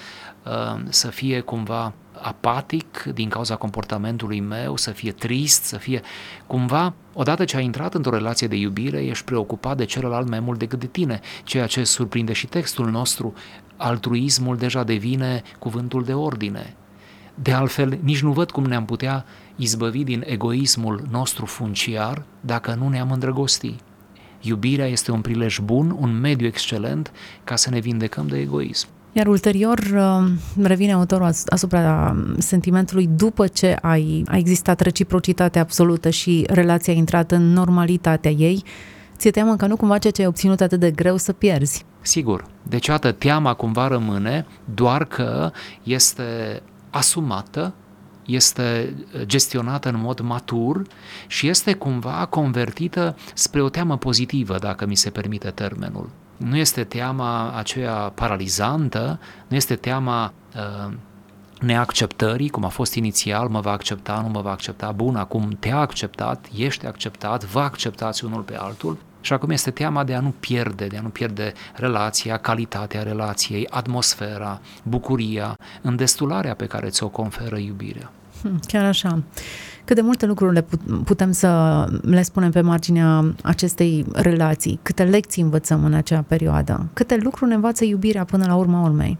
uh, 0.44 0.80
să 0.88 1.08
fie 1.08 1.40
cumva 1.40 1.92
apatic 2.24 3.02
din 3.14 3.28
cauza 3.28 3.56
comportamentului 3.56 4.40
meu, 4.40 4.76
să 4.76 4.90
fie 4.90 5.12
trist, 5.12 5.64
să 5.64 5.76
fie 5.76 6.00
cumva, 6.46 6.94
odată 7.12 7.44
ce 7.44 7.56
ai 7.56 7.64
intrat 7.64 7.94
într-o 7.94 8.14
relație 8.14 8.46
de 8.46 8.56
iubire, 8.56 9.04
ești 9.04 9.24
preocupat 9.24 9.76
de 9.76 9.84
celălalt 9.84 10.28
mai 10.28 10.40
mult 10.40 10.58
decât 10.58 10.78
de 10.80 10.86
tine, 10.86 11.20
ceea 11.42 11.66
ce 11.66 11.84
surprinde 11.84 12.32
și 12.32 12.46
textul 12.46 12.90
nostru, 12.90 13.32
altruismul 13.76 14.56
deja 14.56 14.84
devine 14.84 15.42
cuvântul 15.58 16.04
de 16.04 16.14
ordine. 16.14 16.76
De 17.34 17.52
altfel, 17.52 17.98
nici 18.02 18.22
nu 18.22 18.32
văd 18.32 18.50
cum 18.50 18.64
ne-am 18.64 18.84
putea 18.84 19.24
izbăvi 19.56 20.04
din 20.04 20.22
egoismul 20.26 21.06
nostru 21.10 21.46
funciar 21.46 22.24
dacă 22.40 22.74
nu 22.74 22.88
ne-am 22.88 23.10
îndrăgosti. 23.10 23.76
Iubirea 24.40 24.86
este 24.86 25.10
un 25.10 25.20
prilej 25.20 25.58
bun, 25.58 25.96
un 25.98 26.20
mediu 26.20 26.46
excelent 26.46 27.12
ca 27.44 27.56
să 27.56 27.70
ne 27.70 27.78
vindecăm 27.78 28.26
de 28.26 28.38
egoism. 28.38 28.88
Iar 29.16 29.26
ulterior 29.26 29.78
uh, 29.78 30.30
revine 30.62 30.92
autorul 30.92 31.30
asupra 31.46 32.16
sentimentului 32.38 33.06
după 33.06 33.46
ce 33.46 33.76
ai, 33.80 34.24
a 34.26 34.36
existat 34.36 34.80
reciprocitate 34.80 35.58
absolută 35.58 36.10
și 36.10 36.46
relația 36.48 36.92
a 36.92 36.96
intrat 36.96 37.30
în 37.30 37.52
normalitatea 37.52 38.30
ei, 38.30 38.62
ți-e 39.16 39.30
teamă 39.30 39.56
că 39.56 39.66
nu 39.66 39.76
cumva 39.76 39.98
ceea 39.98 40.12
ce 40.12 40.20
ai 40.20 40.26
obținut 40.26 40.60
atât 40.60 40.80
de 40.80 40.90
greu 40.90 41.16
să 41.16 41.32
pierzi. 41.32 41.84
Sigur. 42.00 42.44
Deci, 42.62 42.88
atât 42.88 43.18
teama 43.18 43.54
cumva 43.54 43.88
rămâne, 43.88 44.46
doar 44.74 45.04
că 45.04 45.50
este 45.82 46.62
asumată, 46.90 47.74
este 48.26 48.94
gestionată 49.22 49.88
în 49.88 50.00
mod 50.00 50.20
matur 50.20 50.82
și 51.26 51.48
este 51.48 51.72
cumva 51.72 52.26
convertită 52.30 53.16
spre 53.34 53.62
o 53.62 53.68
teamă 53.68 53.96
pozitivă, 53.96 54.58
dacă 54.58 54.86
mi 54.86 54.94
se 54.94 55.10
permite 55.10 55.50
termenul. 55.50 56.08
Nu 56.36 56.56
este 56.56 56.84
teama 56.84 57.52
aceea 57.52 57.94
paralizantă, 57.94 59.20
nu 59.48 59.56
este 59.56 59.76
teama 59.76 60.32
uh, 60.56 60.92
neacceptării, 61.60 62.48
cum 62.48 62.64
a 62.64 62.68
fost 62.68 62.94
inițial, 62.94 63.48
mă 63.48 63.60
va 63.60 63.70
accepta, 63.70 64.20
nu 64.20 64.28
mă 64.28 64.40
va 64.40 64.50
accepta, 64.50 64.92
bun, 64.92 65.16
acum 65.16 65.56
te-a 65.60 65.78
acceptat, 65.78 66.46
ești 66.56 66.86
acceptat, 66.86 67.44
vă 67.44 67.60
acceptați 67.60 68.24
unul 68.24 68.40
pe 68.40 68.56
altul, 68.56 68.98
și 69.20 69.32
acum 69.32 69.50
este 69.50 69.70
teama 69.70 70.04
de 70.04 70.14
a 70.14 70.20
nu 70.20 70.34
pierde, 70.40 70.86
de 70.86 70.96
a 70.96 71.00
nu 71.00 71.08
pierde 71.08 71.52
relația, 71.74 72.36
calitatea 72.36 73.02
relației, 73.02 73.66
atmosfera, 73.70 74.60
bucuria, 74.82 75.56
îndestularea 75.82 76.54
pe 76.54 76.66
care 76.66 76.88
ți-o 76.88 77.08
conferă 77.08 77.56
iubirea. 77.56 78.10
Hmm, 78.44 78.60
chiar 78.66 78.84
așa. 78.84 79.22
Cât 79.84 79.96
de 79.96 80.02
multe 80.02 80.26
lucruri 80.26 80.54
le 80.54 80.66
putem 81.04 81.32
să 81.32 81.84
le 82.02 82.22
spunem 82.22 82.50
pe 82.50 82.60
marginea 82.60 83.34
acestei 83.42 84.06
relații, 84.12 84.78
câte 84.82 85.04
lecții 85.04 85.42
învățăm 85.42 85.84
în 85.84 85.94
acea 85.94 86.24
perioadă, 86.28 86.88
câte 86.92 87.16
lucruri 87.22 87.48
ne 87.48 87.54
învață 87.54 87.84
iubirea 87.84 88.24
până 88.24 88.46
la 88.46 88.54
urma 88.54 88.82
urmei. 88.82 89.18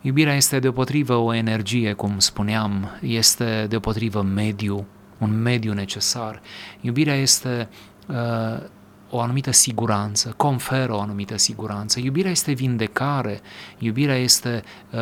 Iubirea 0.00 0.34
este 0.34 0.58
deopotrivă 0.58 1.14
o 1.14 1.34
energie, 1.34 1.92
cum 1.92 2.18
spuneam, 2.18 2.88
este 3.00 3.66
deopotrivă 3.68 4.22
mediu, 4.22 4.86
un 5.18 5.42
mediu 5.42 5.72
necesar. 5.72 6.40
Iubirea 6.80 7.14
este 7.14 7.68
uh, 8.08 8.62
o 9.10 9.20
anumită 9.20 9.50
siguranță, 9.50 10.34
conferă 10.36 10.94
o 10.94 11.00
anumită 11.00 11.38
siguranță. 11.38 12.00
Iubirea 12.00 12.30
este 12.30 12.52
vindecare, 12.52 13.40
iubirea 13.78 14.16
este 14.16 14.62
uh, 14.92 15.00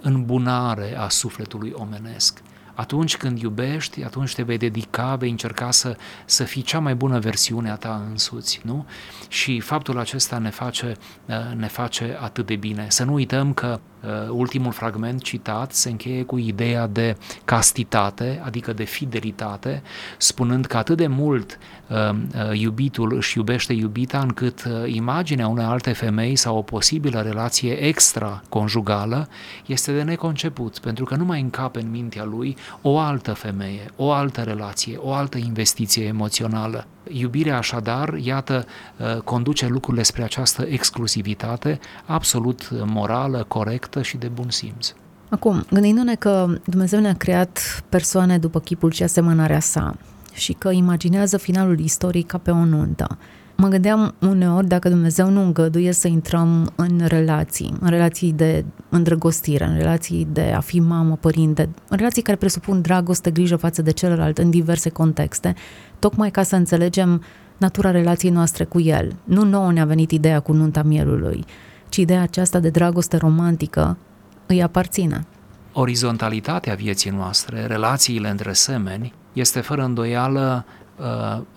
îmbunare 0.00 0.96
a 0.98 1.08
sufletului 1.08 1.72
omenesc. 1.74 2.42
Atunci 2.76 3.16
când 3.16 3.42
iubești, 3.42 4.04
atunci 4.04 4.34
te 4.34 4.42
vei 4.42 4.58
dedica, 4.58 5.16
vei 5.16 5.30
încerca 5.30 5.70
să, 5.70 5.96
să 6.24 6.44
fii 6.44 6.62
cea 6.62 6.78
mai 6.78 6.94
bună 6.94 7.18
versiune 7.18 7.70
a 7.70 7.76
ta 7.76 8.02
însuți, 8.10 8.60
nu? 8.64 8.86
Și 9.28 9.60
faptul 9.60 9.98
acesta 9.98 10.38
ne 10.38 10.50
face, 10.50 10.96
uh, 11.26 11.56
ne 11.56 11.66
face 11.66 12.16
atât 12.20 12.46
de 12.46 12.56
bine. 12.56 12.86
Să 12.88 13.04
nu 13.04 13.12
uităm 13.12 13.52
că 13.52 13.80
Uh, 13.95 13.95
ultimul 14.30 14.72
fragment 14.72 15.22
citat 15.22 15.72
se 15.72 15.90
încheie 15.90 16.22
cu 16.22 16.38
ideea 16.38 16.86
de 16.86 17.16
castitate, 17.44 18.42
adică 18.44 18.72
de 18.72 18.84
fidelitate, 18.84 19.82
spunând 20.18 20.66
că 20.66 20.76
atât 20.76 20.96
de 20.96 21.06
mult 21.06 21.58
uh, 21.88 21.96
uh, 22.10 22.58
iubitul 22.58 23.14
își 23.14 23.36
iubește 23.36 23.72
iubita 23.72 24.18
încât 24.18 24.68
imaginea 24.86 25.48
unei 25.48 25.64
alte 25.64 25.92
femei 25.92 26.36
sau 26.36 26.56
o 26.56 26.62
posibilă 26.62 27.20
relație 27.20 27.72
extra-conjugală 27.72 29.28
este 29.66 29.92
de 29.92 30.02
neconceput, 30.02 30.78
pentru 30.78 31.04
că 31.04 31.14
nu 31.14 31.24
mai 31.24 31.40
încape 31.40 31.80
în 31.80 31.90
mintea 31.90 32.24
lui 32.24 32.56
o 32.82 32.98
altă 32.98 33.32
femeie, 33.32 33.90
o 33.96 34.12
altă 34.12 34.40
relație, 34.40 34.96
o 34.96 35.12
altă 35.12 35.38
investiție 35.38 36.04
emoțională. 36.04 36.86
Iubirea 37.08 37.56
așadar, 37.56 38.14
iată, 38.14 38.66
conduce 39.24 39.66
lucrurile 39.66 40.02
spre 40.02 40.22
această 40.22 40.66
exclusivitate 40.68 41.78
absolut 42.06 42.68
morală, 42.84 43.44
corectă 43.48 44.02
și 44.02 44.16
de 44.16 44.26
bun 44.26 44.50
simț. 44.50 44.92
Acum, 45.28 45.64
gândindu-ne 45.70 46.14
că 46.14 46.46
Dumnezeu 46.64 47.00
ne-a 47.00 47.14
creat 47.14 47.84
persoane 47.88 48.38
după 48.38 48.60
chipul 48.60 48.90
și 48.90 49.02
asemănarea 49.02 49.60
sa 49.60 49.96
și 50.32 50.52
că 50.52 50.70
imaginează 50.70 51.36
finalul 51.36 51.78
istoriei 51.78 52.22
ca 52.22 52.38
pe 52.38 52.50
o 52.50 52.64
nuntă, 52.64 53.18
mă 53.56 53.68
gândeam 53.68 54.14
uneori 54.20 54.66
dacă 54.66 54.88
Dumnezeu 54.88 55.30
nu 55.30 55.42
îngăduie 55.42 55.92
să 55.92 56.08
intrăm 56.08 56.72
în 56.74 57.00
relații, 57.06 57.74
în 57.80 57.88
relații 57.88 58.32
de 58.32 58.64
îndrăgostire, 58.88 59.64
în 59.64 59.76
relații 59.76 60.28
de 60.32 60.52
a 60.56 60.60
fi 60.60 60.80
mamă, 60.80 61.16
părinte, 61.16 61.68
în 61.88 61.96
relații 61.96 62.22
care 62.22 62.36
presupun 62.36 62.80
dragoste, 62.80 63.30
grijă 63.30 63.56
față 63.56 63.82
de 63.82 63.90
celălalt 63.90 64.38
în 64.38 64.50
diverse 64.50 64.88
contexte, 64.90 65.54
tocmai 65.98 66.30
ca 66.30 66.42
să 66.42 66.56
înțelegem 66.56 67.22
natura 67.56 67.90
relației 67.90 68.32
noastre 68.32 68.64
cu 68.64 68.80
el. 68.80 69.16
Nu 69.24 69.44
nouă 69.44 69.72
ne-a 69.72 69.84
venit 69.84 70.10
ideea 70.10 70.40
cu 70.40 70.52
nunta 70.52 70.82
mielului, 70.82 71.44
ci 71.88 71.96
ideea 71.96 72.22
aceasta 72.22 72.58
de 72.58 72.68
dragoste 72.68 73.16
romantică 73.16 73.96
îi 74.46 74.62
aparține. 74.62 75.26
Orizontalitatea 75.72 76.74
vieții 76.74 77.10
noastre, 77.10 77.66
relațiile 77.66 78.30
între 78.30 78.52
semeni, 78.52 79.12
este 79.32 79.60
fără 79.60 79.84
îndoială 79.84 80.64
uh, 80.66 80.85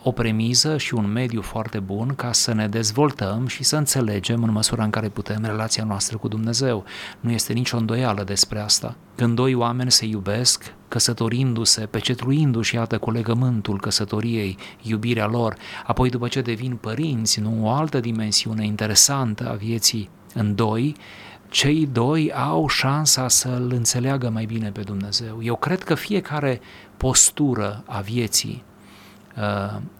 o 0.04 0.12
premiză 0.12 0.78
și 0.78 0.94
un 0.94 1.12
mediu 1.12 1.42
foarte 1.42 1.80
bun 1.80 2.14
ca 2.16 2.32
să 2.32 2.54
ne 2.54 2.68
dezvoltăm 2.68 3.48
și 3.48 3.64
să 3.64 3.76
înțelegem 3.76 4.44
în 4.44 4.52
măsura 4.52 4.84
în 4.84 4.90
care 4.90 5.10
putem 5.10 5.44
relația 5.44 5.84
noastră 5.84 6.18
cu 6.18 6.28
Dumnezeu. 6.28 6.84
Nu 7.20 7.32
este 7.32 7.54
nicio 7.54 7.78
îndoială 7.78 8.24
despre 8.24 8.60
asta. 8.60 8.96
Când 9.16 9.36
doi 9.36 9.54
oameni 9.54 9.92
se 9.92 10.06
iubesc, 10.06 10.74
căsătorindu-se, 10.88 11.86
pecetruindu-și, 11.86 12.76
iată, 12.76 12.98
cu 12.98 13.12
legământul 13.12 13.80
căsătoriei, 13.80 14.58
iubirea 14.82 15.28
lor, 15.28 15.56
apoi 15.86 16.10
după 16.10 16.28
ce 16.28 16.42
devin 16.42 16.76
părinți, 16.76 17.40
nu 17.40 17.66
o 17.66 17.70
altă 17.70 18.00
dimensiune 18.00 18.66
interesantă 18.66 19.50
a 19.50 19.54
vieții 19.54 20.10
în 20.34 20.56
doi, 20.56 20.96
cei 21.50 21.90
doi 21.92 22.32
au 22.34 22.68
șansa 22.68 23.28
să-L 23.28 23.72
înțeleagă 23.76 24.30
mai 24.30 24.46
bine 24.46 24.70
pe 24.72 24.82
Dumnezeu. 24.82 25.40
Eu 25.44 25.56
cred 25.56 25.84
că 25.84 25.96
fiecare 25.96 26.62
postură 26.98 27.84
a 27.86 28.00
vieții, 28.00 28.64
uh, 28.64 28.69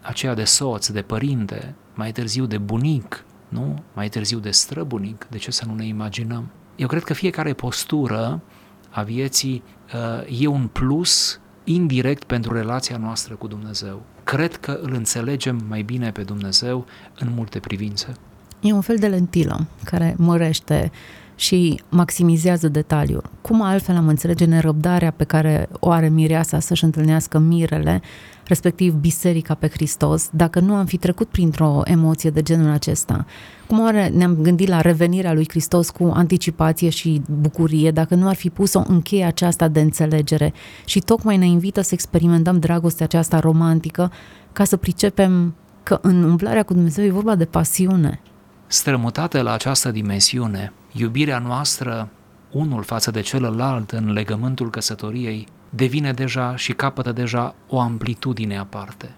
aceea 0.02 0.34
de 0.34 0.44
soț, 0.44 0.88
de 0.88 1.02
părinte, 1.02 1.76
mai 1.94 2.12
târziu 2.12 2.46
de 2.46 2.58
bunic, 2.58 3.26
nu? 3.50 3.84
Mai 3.94 4.10
târziu 4.10 4.40
de 4.40 4.52
străbunic, 4.52 5.28
de 5.30 5.38
ce 5.38 5.52
să 5.52 5.66
nu 5.66 5.76
ne 5.76 5.86
imaginăm? 5.86 6.50
Eu 6.76 6.88
cred 6.88 7.04
că 7.04 7.14
fiecare 7.14 7.54
postură 7.54 8.42
a 8.90 9.02
vieții 9.02 9.64
uh, 9.94 10.42
e 10.42 10.48
un 10.48 10.68
plus 10.68 11.40
indirect 11.64 12.24
pentru 12.24 12.54
relația 12.54 12.98
noastră 12.98 13.36
cu 13.36 13.48
Dumnezeu. 13.48 14.02
Cred 14.24 14.56
că 14.56 14.80
îl 14.82 14.94
înțelegem 14.94 15.64
mai 15.68 15.82
bine 15.82 16.12
pe 16.12 16.24
Dumnezeu 16.24 16.86
în 17.20 17.32
multe 17.36 17.60
privințe. 17.60 18.14
E 18.62 18.74
un 18.74 18.82
fel 18.82 18.98
de 18.98 19.08
lentilă 19.08 19.68
care 19.84 20.16
mărește 20.18 20.92
și 21.40 21.82
maximizează 21.90 22.68
detaliul. 22.68 23.30
Cum 23.42 23.62
altfel 23.62 23.96
am 23.96 24.08
înțelege 24.08 24.46
nerăbdarea 24.46 25.12
pe 25.12 25.24
care 25.24 25.70
o 25.80 25.90
are 25.90 26.10
mireasa 26.10 26.60
să-și 26.60 26.84
întâlnească 26.84 27.38
mirele, 27.38 28.02
respectiv 28.44 28.94
biserica 28.94 29.54
pe 29.54 29.68
Hristos, 29.68 30.30
dacă 30.32 30.60
nu 30.60 30.74
am 30.74 30.86
fi 30.86 30.98
trecut 30.98 31.28
printr-o 31.28 31.82
emoție 31.84 32.30
de 32.30 32.42
genul 32.42 32.72
acesta? 32.72 33.26
Cum 33.68 33.80
oare 33.80 34.08
ne-am 34.08 34.36
gândit 34.36 34.68
la 34.68 34.82
revenirea 34.82 35.34
lui 35.34 35.46
Hristos 35.50 35.90
cu 35.90 36.12
anticipație 36.14 36.90
și 36.90 37.22
bucurie, 37.42 37.92
dacă 37.92 38.16
nu 38.16 38.28
ar 38.28 38.36
fi 38.36 38.50
pus-o 38.50 38.84
în 38.88 39.02
cheia 39.02 39.28
aceasta 39.28 39.68
de 39.68 39.80
înțelegere 39.80 40.54
și 40.86 41.00
tocmai 41.00 41.38
ne 41.38 41.46
invită 41.46 41.82
să 41.82 41.90
experimentăm 41.94 42.60
dragostea 42.60 43.06
aceasta 43.06 43.40
romantică 43.40 44.12
ca 44.54 44.64
să 44.64 44.78
pricepem 44.78 45.56
că 45.84 46.00
în 46.02 46.24
umblarea 46.24 46.64
cu 46.64 46.74
Dumnezeu 46.74 47.06
e 47.06 47.12
vorba 47.12 47.36
de 47.36 47.46
pasiune, 47.46 48.22
strămutate 48.68 49.42
la 49.42 49.54
această 49.54 49.92
dimensiune, 49.92 50.74
iubirea 50.92 51.40
noastră 51.40 52.10
unul 52.52 52.84
față 52.84 53.12
de 53.12 53.22
celălalt 53.22 53.92
în 53.92 54.12
legământul 54.12 54.70
căsătoriei 54.70 55.48
devine 55.70 56.14
deja 56.14 56.56
și 56.56 56.74
capătă 56.74 57.12
deja 57.12 57.56
o 57.68 57.80
amplitudine 57.80 58.58
aparte. 58.58 59.16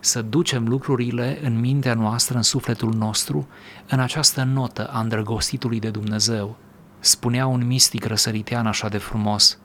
Să 0.00 0.22
ducem 0.22 0.68
lucrurile 0.68 1.38
în 1.42 1.60
mintea 1.60 1.94
noastră, 1.94 2.36
în 2.36 2.42
sufletul 2.42 2.94
nostru, 2.94 3.48
în 3.88 4.00
această 4.00 4.42
notă 4.42 4.86
a 4.86 5.00
îndrăgostitului 5.00 5.80
de 5.80 5.90
Dumnezeu. 5.90 6.56
Spunea 6.98 7.46
un 7.46 7.66
mistic 7.66 8.04
răsăritean 8.04 8.66
așa 8.66 8.88
de 8.88 8.98
frumos, 8.98 9.58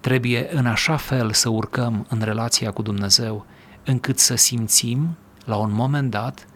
trebuie 0.00 0.48
în 0.50 0.66
așa 0.66 0.96
fel 0.96 1.32
să 1.32 1.48
urcăm 1.48 2.06
în 2.08 2.20
relația 2.20 2.70
cu 2.70 2.82
Dumnezeu, 2.82 3.46
încât 3.84 4.18
să 4.18 4.34
simțim, 4.34 5.16
la 5.44 5.56
un 5.56 5.72
moment 5.72 6.10
dat, 6.10 6.46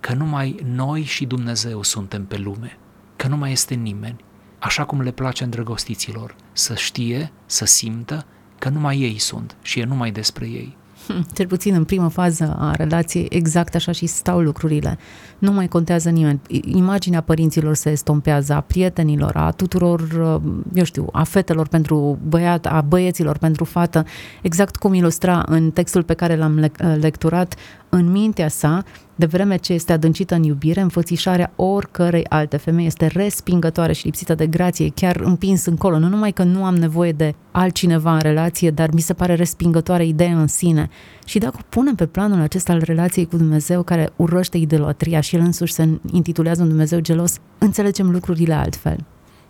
că 0.00 0.14
numai 0.14 0.56
noi 0.64 1.02
și 1.02 1.26
Dumnezeu 1.26 1.82
suntem 1.82 2.24
pe 2.24 2.36
lume, 2.36 2.78
că 3.22 3.28
nu 3.28 3.36
mai 3.36 3.52
este 3.52 3.74
nimeni, 3.74 4.16
așa 4.58 4.84
cum 4.84 5.00
le 5.00 5.10
place 5.10 5.44
îndrăgostiților, 5.44 6.34
să 6.52 6.74
știe, 6.74 7.32
să 7.46 7.64
simtă 7.64 8.26
că 8.58 8.68
numai 8.68 8.98
ei 8.98 9.18
sunt 9.18 9.56
și 9.62 9.80
e 9.80 9.84
numai 9.84 10.10
despre 10.10 10.46
ei. 10.46 10.76
Hm, 11.06 11.26
cel 11.34 11.46
puțin 11.46 11.74
în 11.74 11.84
prima 11.84 12.08
fază 12.08 12.56
a 12.58 12.74
relației, 12.74 13.26
exact 13.30 13.74
așa 13.74 13.92
și 13.92 14.06
stau 14.06 14.40
lucrurile. 14.40 14.98
Nu 15.38 15.52
mai 15.52 15.68
contează 15.68 16.10
nimeni. 16.10 16.40
Imaginea 16.64 17.20
părinților 17.20 17.74
se 17.74 17.90
estompează, 17.90 18.52
a 18.52 18.60
prietenilor, 18.60 19.36
a 19.36 19.50
tuturor, 19.50 20.00
uh, 20.00 20.52
eu 20.74 20.84
știu, 20.84 21.06
a 21.12 21.22
fetelor 21.22 21.68
pentru 21.68 22.18
băiat, 22.28 22.66
a 22.66 22.80
băieților 22.80 23.38
pentru 23.38 23.64
fată, 23.64 24.04
exact 24.42 24.76
cum 24.76 24.94
ilustra 24.94 25.44
în 25.46 25.70
textul 25.70 26.02
pe 26.02 26.14
care 26.14 26.36
l-am 26.36 26.70
lecturat, 27.00 27.54
în 27.94 28.10
mintea 28.10 28.48
sa, 28.48 28.84
de 29.14 29.26
vreme 29.26 29.56
ce 29.56 29.72
este 29.72 29.92
adâncită 29.92 30.34
în 30.34 30.42
iubire, 30.42 30.80
înfățișarea 30.80 31.52
oricărei 31.56 32.26
alte 32.28 32.56
femei 32.56 32.86
este 32.86 33.06
respingătoare 33.06 33.92
și 33.92 34.04
lipsită 34.04 34.34
de 34.34 34.46
grație, 34.46 34.88
chiar 34.94 35.16
împins 35.16 35.64
încolo. 35.64 35.98
Nu 35.98 36.08
numai 36.08 36.32
că 36.32 36.42
nu 36.42 36.64
am 36.64 36.74
nevoie 36.76 37.12
de 37.12 37.34
altcineva 37.50 38.14
în 38.14 38.20
relație, 38.20 38.70
dar 38.70 38.90
mi 38.92 39.00
se 39.00 39.12
pare 39.12 39.34
respingătoare 39.34 40.04
ideea 40.04 40.40
în 40.40 40.46
sine. 40.46 40.88
Și 41.24 41.38
dacă 41.38 41.58
punem 41.68 41.94
pe 41.94 42.06
planul 42.06 42.40
acesta 42.40 42.72
al 42.72 42.82
relației 42.84 43.26
cu 43.26 43.36
Dumnezeu, 43.36 43.82
care 43.82 44.10
urăște 44.16 44.56
idolatria 44.56 45.20
și 45.20 45.36
el 45.36 45.42
însuși 45.42 45.72
se 45.72 45.88
intitulează 46.12 46.62
un 46.62 46.68
Dumnezeu 46.68 47.00
gelos, 47.00 47.38
înțelegem 47.58 48.10
lucrurile 48.10 48.54
altfel. 48.54 49.04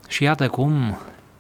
Și 0.08 0.22
iată 0.22 0.48
cum 0.48 0.72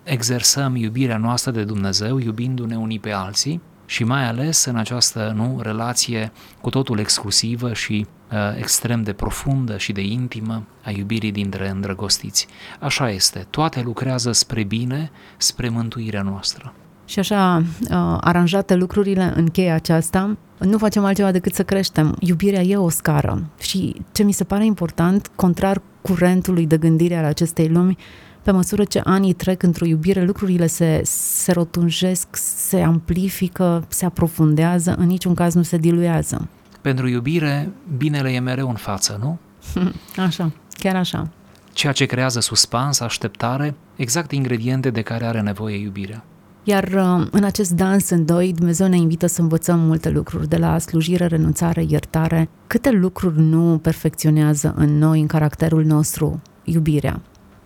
exersăm 0.02 0.76
iubirea 0.76 1.16
noastră 1.16 1.50
de 1.50 1.64
Dumnezeu, 1.64 2.18
iubindu-ne 2.18 2.76
unii 2.76 2.98
pe 2.98 3.10
alții, 3.10 3.60
și 3.86 4.04
mai 4.04 4.26
ales 4.26 4.64
în 4.64 4.76
această 4.76 5.32
nu, 5.36 5.58
relație 5.62 6.32
cu 6.60 6.70
totul 6.70 6.98
exclusivă 6.98 7.72
și 7.72 8.06
uh, 8.32 8.38
extrem 8.56 9.02
de 9.02 9.12
profundă 9.12 9.76
și 9.76 9.92
de 9.92 10.00
intimă 10.00 10.62
a 10.84 10.90
iubirii 10.90 11.32
dintre 11.32 11.68
îndrăgostiți. 11.68 12.46
Așa 12.80 13.10
este, 13.10 13.46
toate 13.50 13.82
lucrează 13.82 14.32
spre 14.32 14.62
bine, 14.62 15.10
spre 15.36 15.68
mântuirea 15.68 16.22
noastră. 16.22 16.74
Și 17.04 17.18
așa, 17.18 17.62
uh, 17.80 18.16
aranjate 18.20 18.74
lucrurile 18.74 19.32
în 19.36 19.46
cheia 19.46 19.74
aceasta, 19.74 20.36
nu 20.58 20.78
facem 20.78 21.04
altceva 21.04 21.30
decât 21.30 21.54
să 21.54 21.62
creștem. 21.62 22.16
Iubirea 22.20 22.62
e 22.62 22.76
o 22.76 22.88
scară 22.88 23.42
și 23.60 24.02
ce 24.12 24.22
mi 24.22 24.32
se 24.32 24.44
pare 24.44 24.64
important, 24.64 25.30
contrar 25.34 25.82
curentului 26.00 26.66
de 26.66 26.76
gândire 26.76 27.16
al 27.16 27.24
acestei 27.24 27.68
lumi, 27.68 27.96
pe 28.42 28.50
măsură 28.50 28.84
ce 28.84 29.00
anii 29.04 29.32
trec 29.32 29.62
într-o 29.62 29.86
iubire, 29.86 30.24
lucrurile 30.24 30.66
se, 30.66 31.00
se 31.04 31.52
rotunjesc, 31.52 32.28
se 32.72 32.82
amplifică, 32.82 33.84
se 33.88 34.04
aprofundează, 34.04 34.94
în 34.98 35.06
niciun 35.06 35.34
caz 35.34 35.54
nu 35.54 35.62
se 35.62 35.76
diluează. 35.76 36.48
Pentru 36.80 37.08
iubire, 37.08 37.70
binele 37.96 38.30
e 38.30 38.38
mereu 38.38 38.68
în 38.68 38.74
față, 38.74 39.18
nu? 39.20 39.38
Așa, 40.26 40.52
chiar 40.78 40.96
așa. 40.96 41.28
Ceea 41.72 41.92
ce 41.92 42.04
creează 42.04 42.40
suspans, 42.40 43.00
așteptare, 43.00 43.74
exact 43.96 44.32
ingrediente 44.32 44.90
de 44.90 45.02
care 45.02 45.24
are 45.24 45.40
nevoie 45.40 45.76
iubirea. 45.76 46.24
Iar 46.64 46.84
uh, 46.84 47.26
în 47.30 47.44
acest 47.44 47.70
dans 47.70 48.10
în 48.10 48.24
doi, 48.24 48.52
Dumnezeu 48.52 48.86
ne 48.88 48.96
invită 48.96 49.26
să 49.26 49.40
învățăm 49.40 49.78
multe 49.80 50.10
lucruri, 50.10 50.48
de 50.48 50.56
la 50.56 50.78
slujire, 50.78 51.26
renunțare, 51.26 51.84
iertare. 51.88 52.48
Câte 52.66 52.90
lucruri 52.90 53.40
nu 53.40 53.78
perfecționează 53.82 54.74
în 54.76 54.98
noi, 54.98 55.20
în 55.20 55.26
caracterul 55.26 55.84
nostru, 55.84 56.42
iubirea? 56.64 57.20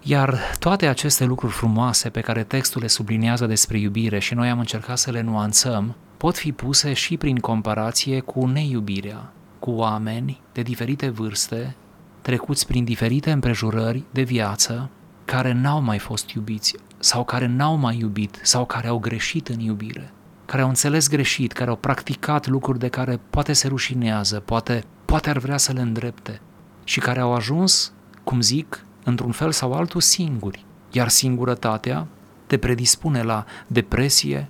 Iar 0.09 0.41
toate 0.59 0.87
aceste 0.87 1.25
lucruri 1.25 1.53
frumoase 1.53 2.09
pe 2.09 2.21
care 2.21 2.45
textul 2.45 2.81
le 2.81 2.87
subliniază 2.87 3.47
despre 3.47 3.79
iubire 3.79 4.19
și 4.19 4.35
noi 4.35 4.49
am 4.49 4.59
încercat 4.59 4.99
să 4.99 5.11
le 5.11 5.21
nuanțăm, 5.21 5.97
pot 6.17 6.37
fi 6.37 6.53
puse 6.53 6.93
și 6.93 7.17
prin 7.17 7.39
comparație 7.39 8.21
cu 8.21 8.47
neiubirea, 8.47 9.33
cu 9.59 9.71
oameni 9.71 10.41
de 10.53 10.63
diferite 10.63 11.09
vârste, 11.09 11.77
trecuți 12.23 12.67
prin 12.67 12.85
diferite 12.85 13.31
împrejurări 13.31 14.03
de 14.11 14.23
viață, 14.23 14.91
care 15.25 15.53
n-au 15.53 15.81
mai 15.81 15.99
fost 15.99 16.31
iubiți 16.31 16.77
sau 16.99 17.25
care 17.25 17.47
n-au 17.47 17.77
mai 17.77 17.99
iubit 17.99 18.39
sau 18.43 18.65
care 18.67 18.89
au 18.89 18.99
greșit 18.99 19.49
în 19.49 19.61
iubire, 19.61 20.13
care 20.45 20.63
au 20.63 20.69
înțeles 20.69 21.09
greșit, 21.09 21.53
care 21.53 21.71
au 21.71 21.77
practicat 21.77 22.47
lucruri 22.47 22.79
de 22.79 22.89
care 22.89 23.21
poate 23.31 23.53
se 23.53 23.69
rușinează, 23.69 24.41
poate, 24.41 24.85
poate 25.05 25.31
ar 25.31 25.39
vrea 25.39 25.57
să 25.57 25.73
le 25.73 25.81
îndrepte 25.81 26.41
și 26.85 27.01
care 27.01 27.21
au 27.21 27.35
ajuns, 27.35 27.93
cum 28.25 28.41
zic, 28.41 28.86
într-un 29.07 29.33
fel 29.33 29.53
sau 29.53 29.73
altul 29.73 30.01
singuri. 30.01 30.65
Iar 30.91 31.09
singurătatea 31.09 32.07
te 32.47 32.57
predispune 32.57 33.23
la 33.23 33.45
depresie, 33.67 34.49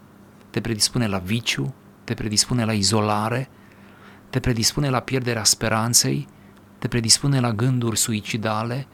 te 0.50 0.60
predispune 0.60 1.06
la 1.06 1.18
viciu, 1.18 1.74
te 2.04 2.14
predispune 2.14 2.64
la 2.64 2.72
izolare, 2.72 3.48
te 4.30 4.40
predispune 4.40 4.88
la 4.88 5.00
pierderea 5.00 5.44
speranței, 5.44 6.26
te 6.78 6.88
predispune 6.88 7.40
la 7.40 7.52
gânduri 7.52 7.98
suicidale. 7.98 8.86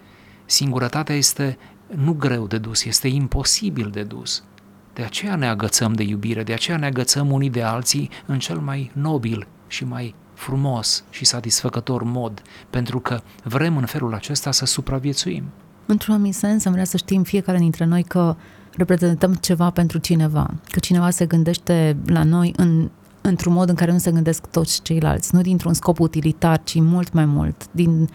Singurătatea 0.45 1.15
este 1.15 1.59
nu 1.87 2.13
greu 2.13 2.47
de 2.47 2.59
dus, 2.59 2.85
este 2.85 3.09
imposibil 3.09 3.91
de 3.91 4.03
dus. 4.03 4.45
De 4.93 5.03
aceea 5.03 5.37
ne 5.37 5.49
agățăm 5.49 5.93
de 5.93 6.03
iubire, 6.03 6.43
de 6.43 6.53
aceea 6.53 6.77
ne 6.77 6.87
agățăm 6.87 7.31
unii 7.31 7.51
de 7.51 7.63
alții 7.63 8.11
în 8.27 8.39
cel 8.39 8.59
mai 8.59 8.91
nobil 8.95 9.47
și 9.67 9.85
mai 9.85 10.15
frumos 10.43 11.05
și 11.11 11.25
satisfăcător 11.25 12.03
mod, 12.03 12.43
pentru 12.71 13.01
că 13.01 13.21
vrem 13.45 13.77
în 13.77 13.85
felul 13.85 14.15
acesta 14.15 14.51
să 14.51 14.65
supraviețuim. 14.65 15.45
Într-un 15.87 16.15
anumit 16.15 16.35
sens, 16.35 16.65
am 16.65 16.73
vrea 16.73 16.85
să 16.85 16.97
știm 16.97 17.23
fiecare 17.23 17.59
dintre 17.59 17.85
noi 17.85 18.03
că 18.03 18.37
reprezentăm 18.77 19.35
ceva 19.35 19.71
pentru 19.71 19.99
cineva, 19.99 20.51
că 20.71 20.79
cineva 20.79 21.11
se 21.11 21.27
gândește 21.27 21.97
la 22.07 22.23
noi 22.23 22.53
în, 22.57 22.91
într-un 23.21 23.53
mod 23.53 23.69
în 23.69 23.75
care 23.75 23.93
nu 23.93 23.99
se 23.99 24.11
gândesc 24.11 24.47
toți 24.47 24.83
ceilalți, 24.83 25.35
nu 25.35 25.41
dintr-un 25.41 25.75
scop 25.75 25.99
utilitar, 25.99 26.63
ci 26.65 26.81
mult 26.81 27.13
mai 27.13 27.25
mult, 27.25 27.67
din, 27.71 28.09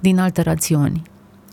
din 0.00 0.18
alte 0.18 0.42
rațiuni. 0.42 1.02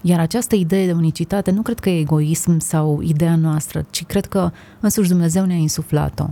Iar 0.01 0.19
această 0.19 0.55
idee 0.55 0.85
de 0.85 0.91
unicitate 0.91 1.51
nu 1.51 1.61
cred 1.61 1.79
că 1.79 1.89
e 1.89 1.99
egoism 1.99 2.59
sau 2.59 3.01
ideea 3.01 3.35
noastră, 3.35 3.85
ci 3.89 4.05
cred 4.05 4.25
că 4.25 4.51
însuși 4.79 5.09
Dumnezeu 5.09 5.45
ne-a 5.45 5.57
insuflat-o. 5.57 6.25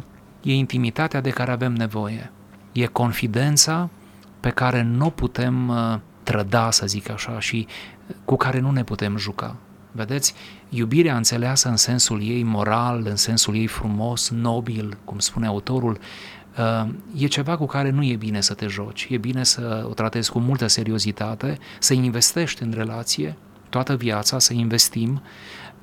E 0.43 0.53
intimitatea 0.53 1.21
de 1.21 1.29
care 1.29 1.51
avem 1.51 1.73
nevoie 1.73 2.31
e 2.71 2.85
confidența 2.85 3.89
pe 4.39 4.49
care 4.49 4.81
nu 4.81 5.09
putem 5.09 5.67
uh, 5.69 5.99
trăda, 6.23 6.71
să 6.71 6.85
zic 6.85 7.09
așa, 7.09 7.39
și 7.39 7.67
cu 8.25 8.35
care 8.35 8.59
nu 8.59 8.71
ne 8.71 8.83
putem 8.83 9.17
juca. 9.17 9.55
Vedeți, 9.91 10.33
iubirea 10.69 11.15
înțeleasă 11.15 11.69
în 11.69 11.75
sensul 11.75 12.21
ei 12.23 12.43
moral, 12.43 13.05
în 13.05 13.15
sensul 13.15 13.55
ei 13.55 13.67
frumos, 13.67 14.29
nobil, 14.29 14.97
cum 15.03 15.19
spune 15.19 15.45
autorul, 15.45 15.99
uh, 16.57 16.89
e 17.17 17.27
ceva 17.27 17.57
cu 17.57 17.65
care 17.65 17.89
nu 17.89 18.03
e 18.03 18.15
bine 18.15 18.41
să 18.41 18.53
te 18.53 18.67
joci. 18.67 19.07
E 19.09 19.17
bine 19.17 19.43
să 19.43 19.85
o 19.89 19.93
tratezi 19.93 20.31
cu 20.31 20.39
multă 20.39 20.67
seriozitate, 20.67 21.57
să 21.79 21.93
investești 21.93 22.63
în 22.63 22.73
relație, 22.75 23.37
toată 23.69 23.95
viața, 23.95 24.39
să 24.39 24.53
investim, 24.53 25.21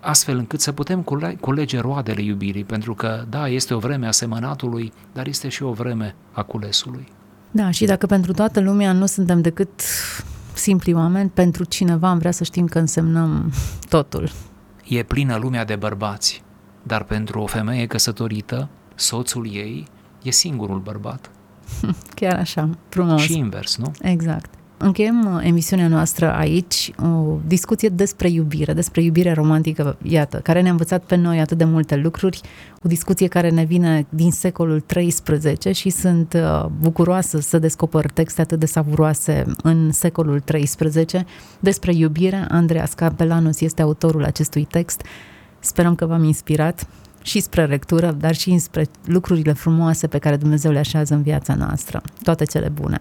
astfel 0.01 0.37
încât 0.37 0.61
să 0.61 0.73
putem 0.73 1.03
culege 1.41 1.81
roadele 1.81 2.23
iubirii, 2.23 2.65
pentru 2.65 2.95
că, 2.95 3.25
da, 3.29 3.49
este 3.49 3.75
o 3.75 3.79
vreme 3.79 4.07
a 4.07 4.11
semănatului, 4.11 4.93
dar 5.13 5.27
este 5.27 5.49
și 5.49 5.63
o 5.63 5.73
vreme 5.73 6.15
a 6.33 6.43
culesului. 6.43 7.09
Da, 7.51 7.71
și 7.71 7.85
dacă 7.85 8.07
pentru 8.07 8.33
toată 8.33 8.61
lumea 8.61 8.93
nu 8.93 9.07
suntem 9.07 9.41
decât 9.41 9.83
simpli 10.53 10.95
oameni, 10.95 11.31
pentru 11.31 11.65
cineva 11.65 12.09
am 12.09 12.19
vrea 12.19 12.31
să 12.31 12.45
știm 12.45 12.67
că 12.67 12.79
însemnăm 12.79 13.53
totul. 13.89 14.31
E 14.85 15.03
plină 15.03 15.37
lumea 15.37 15.65
de 15.65 15.77
bărbați, 15.77 16.43
dar 16.83 17.03
pentru 17.03 17.41
o 17.41 17.47
femeie 17.47 17.87
căsătorită, 17.87 18.69
soțul 18.95 19.49
ei 19.53 19.87
e 20.23 20.31
singurul 20.31 20.79
bărbat. 20.79 21.31
Chiar 22.15 22.39
așa, 22.39 22.71
frumos. 22.89 23.21
Și 23.21 23.37
invers, 23.37 23.77
nu? 23.77 23.93
Exact. 24.01 24.58
Încheiem 24.81 25.35
uh, 25.35 25.41
emisiunea 25.47 25.89
noastră 25.89 26.33
aici, 26.35 26.93
o 27.03 27.39
discuție 27.47 27.89
despre 27.89 28.29
iubire, 28.31 28.73
despre 28.73 29.03
iubire 29.03 29.33
romantică, 29.33 29.97
iată, 30.03 30.39
care 30.39 30.61
ne-a 30.61 30.71
învățat 30.71 31.05
pe 31.05 31.17
noi 31.17 31.41
atât 31.41 31.59
de 31.59 31.65
multe 31.65 31.97
lucruri, 31.97 32.41
o 32.85 32.89
discuție 32.89 33.27
care 33.27 33.51
ne 33.51 33.65
vine 33.65 34.07
din 34.09 34.31
secolul 34.31 34.85
XIII 34.87 35.75
și 35.75 35.91
sunt 35.91 36.33
uh, 36.33 36.67
bucuroasă 36.81 37.41
să 37.41 37.59
descoper 37.59 38.11
texte 38.11 38.41
atât 38.41 38.59
de 38.59 38.67
savuroase 38.67 39.45
în 39.63 39.93
secolul 39.93 40.43
XIII 40.45 41.25
despre 41.61 41.95
iubire. 41.95 42.47
Andreas 42.49 42.93
Capelanos 42.93 43.61
este 43.61 43.83
autorul 43.83 44.25
acestui 44.25 44.65
text. 44.65 45.03
Sperăm 45.61 45.95
că 45.95 46.07
v-am 46.07 46.25
inspirat 46.25 46.87
și 47.23 47.41
spre 47.41 47.67
lectură, 47.67 48.13
dar 48.13 48.35
și 48.35 48.59
spre 48.59 48.87
lucrurile 49.05 49.53
frumoase 49.53 50.07
pe 50.07 50.19
care 50.19 50.37
Dumnezeu 50.37 50.71
le 50.71 50.79
așează 50.79 51.15
în 51.15 51.23
viața 51.23 51.55
noastră. 51.55 52.03
Toate 52.23 52.45
cele 52.45 52.69
bune! 52.69 53.01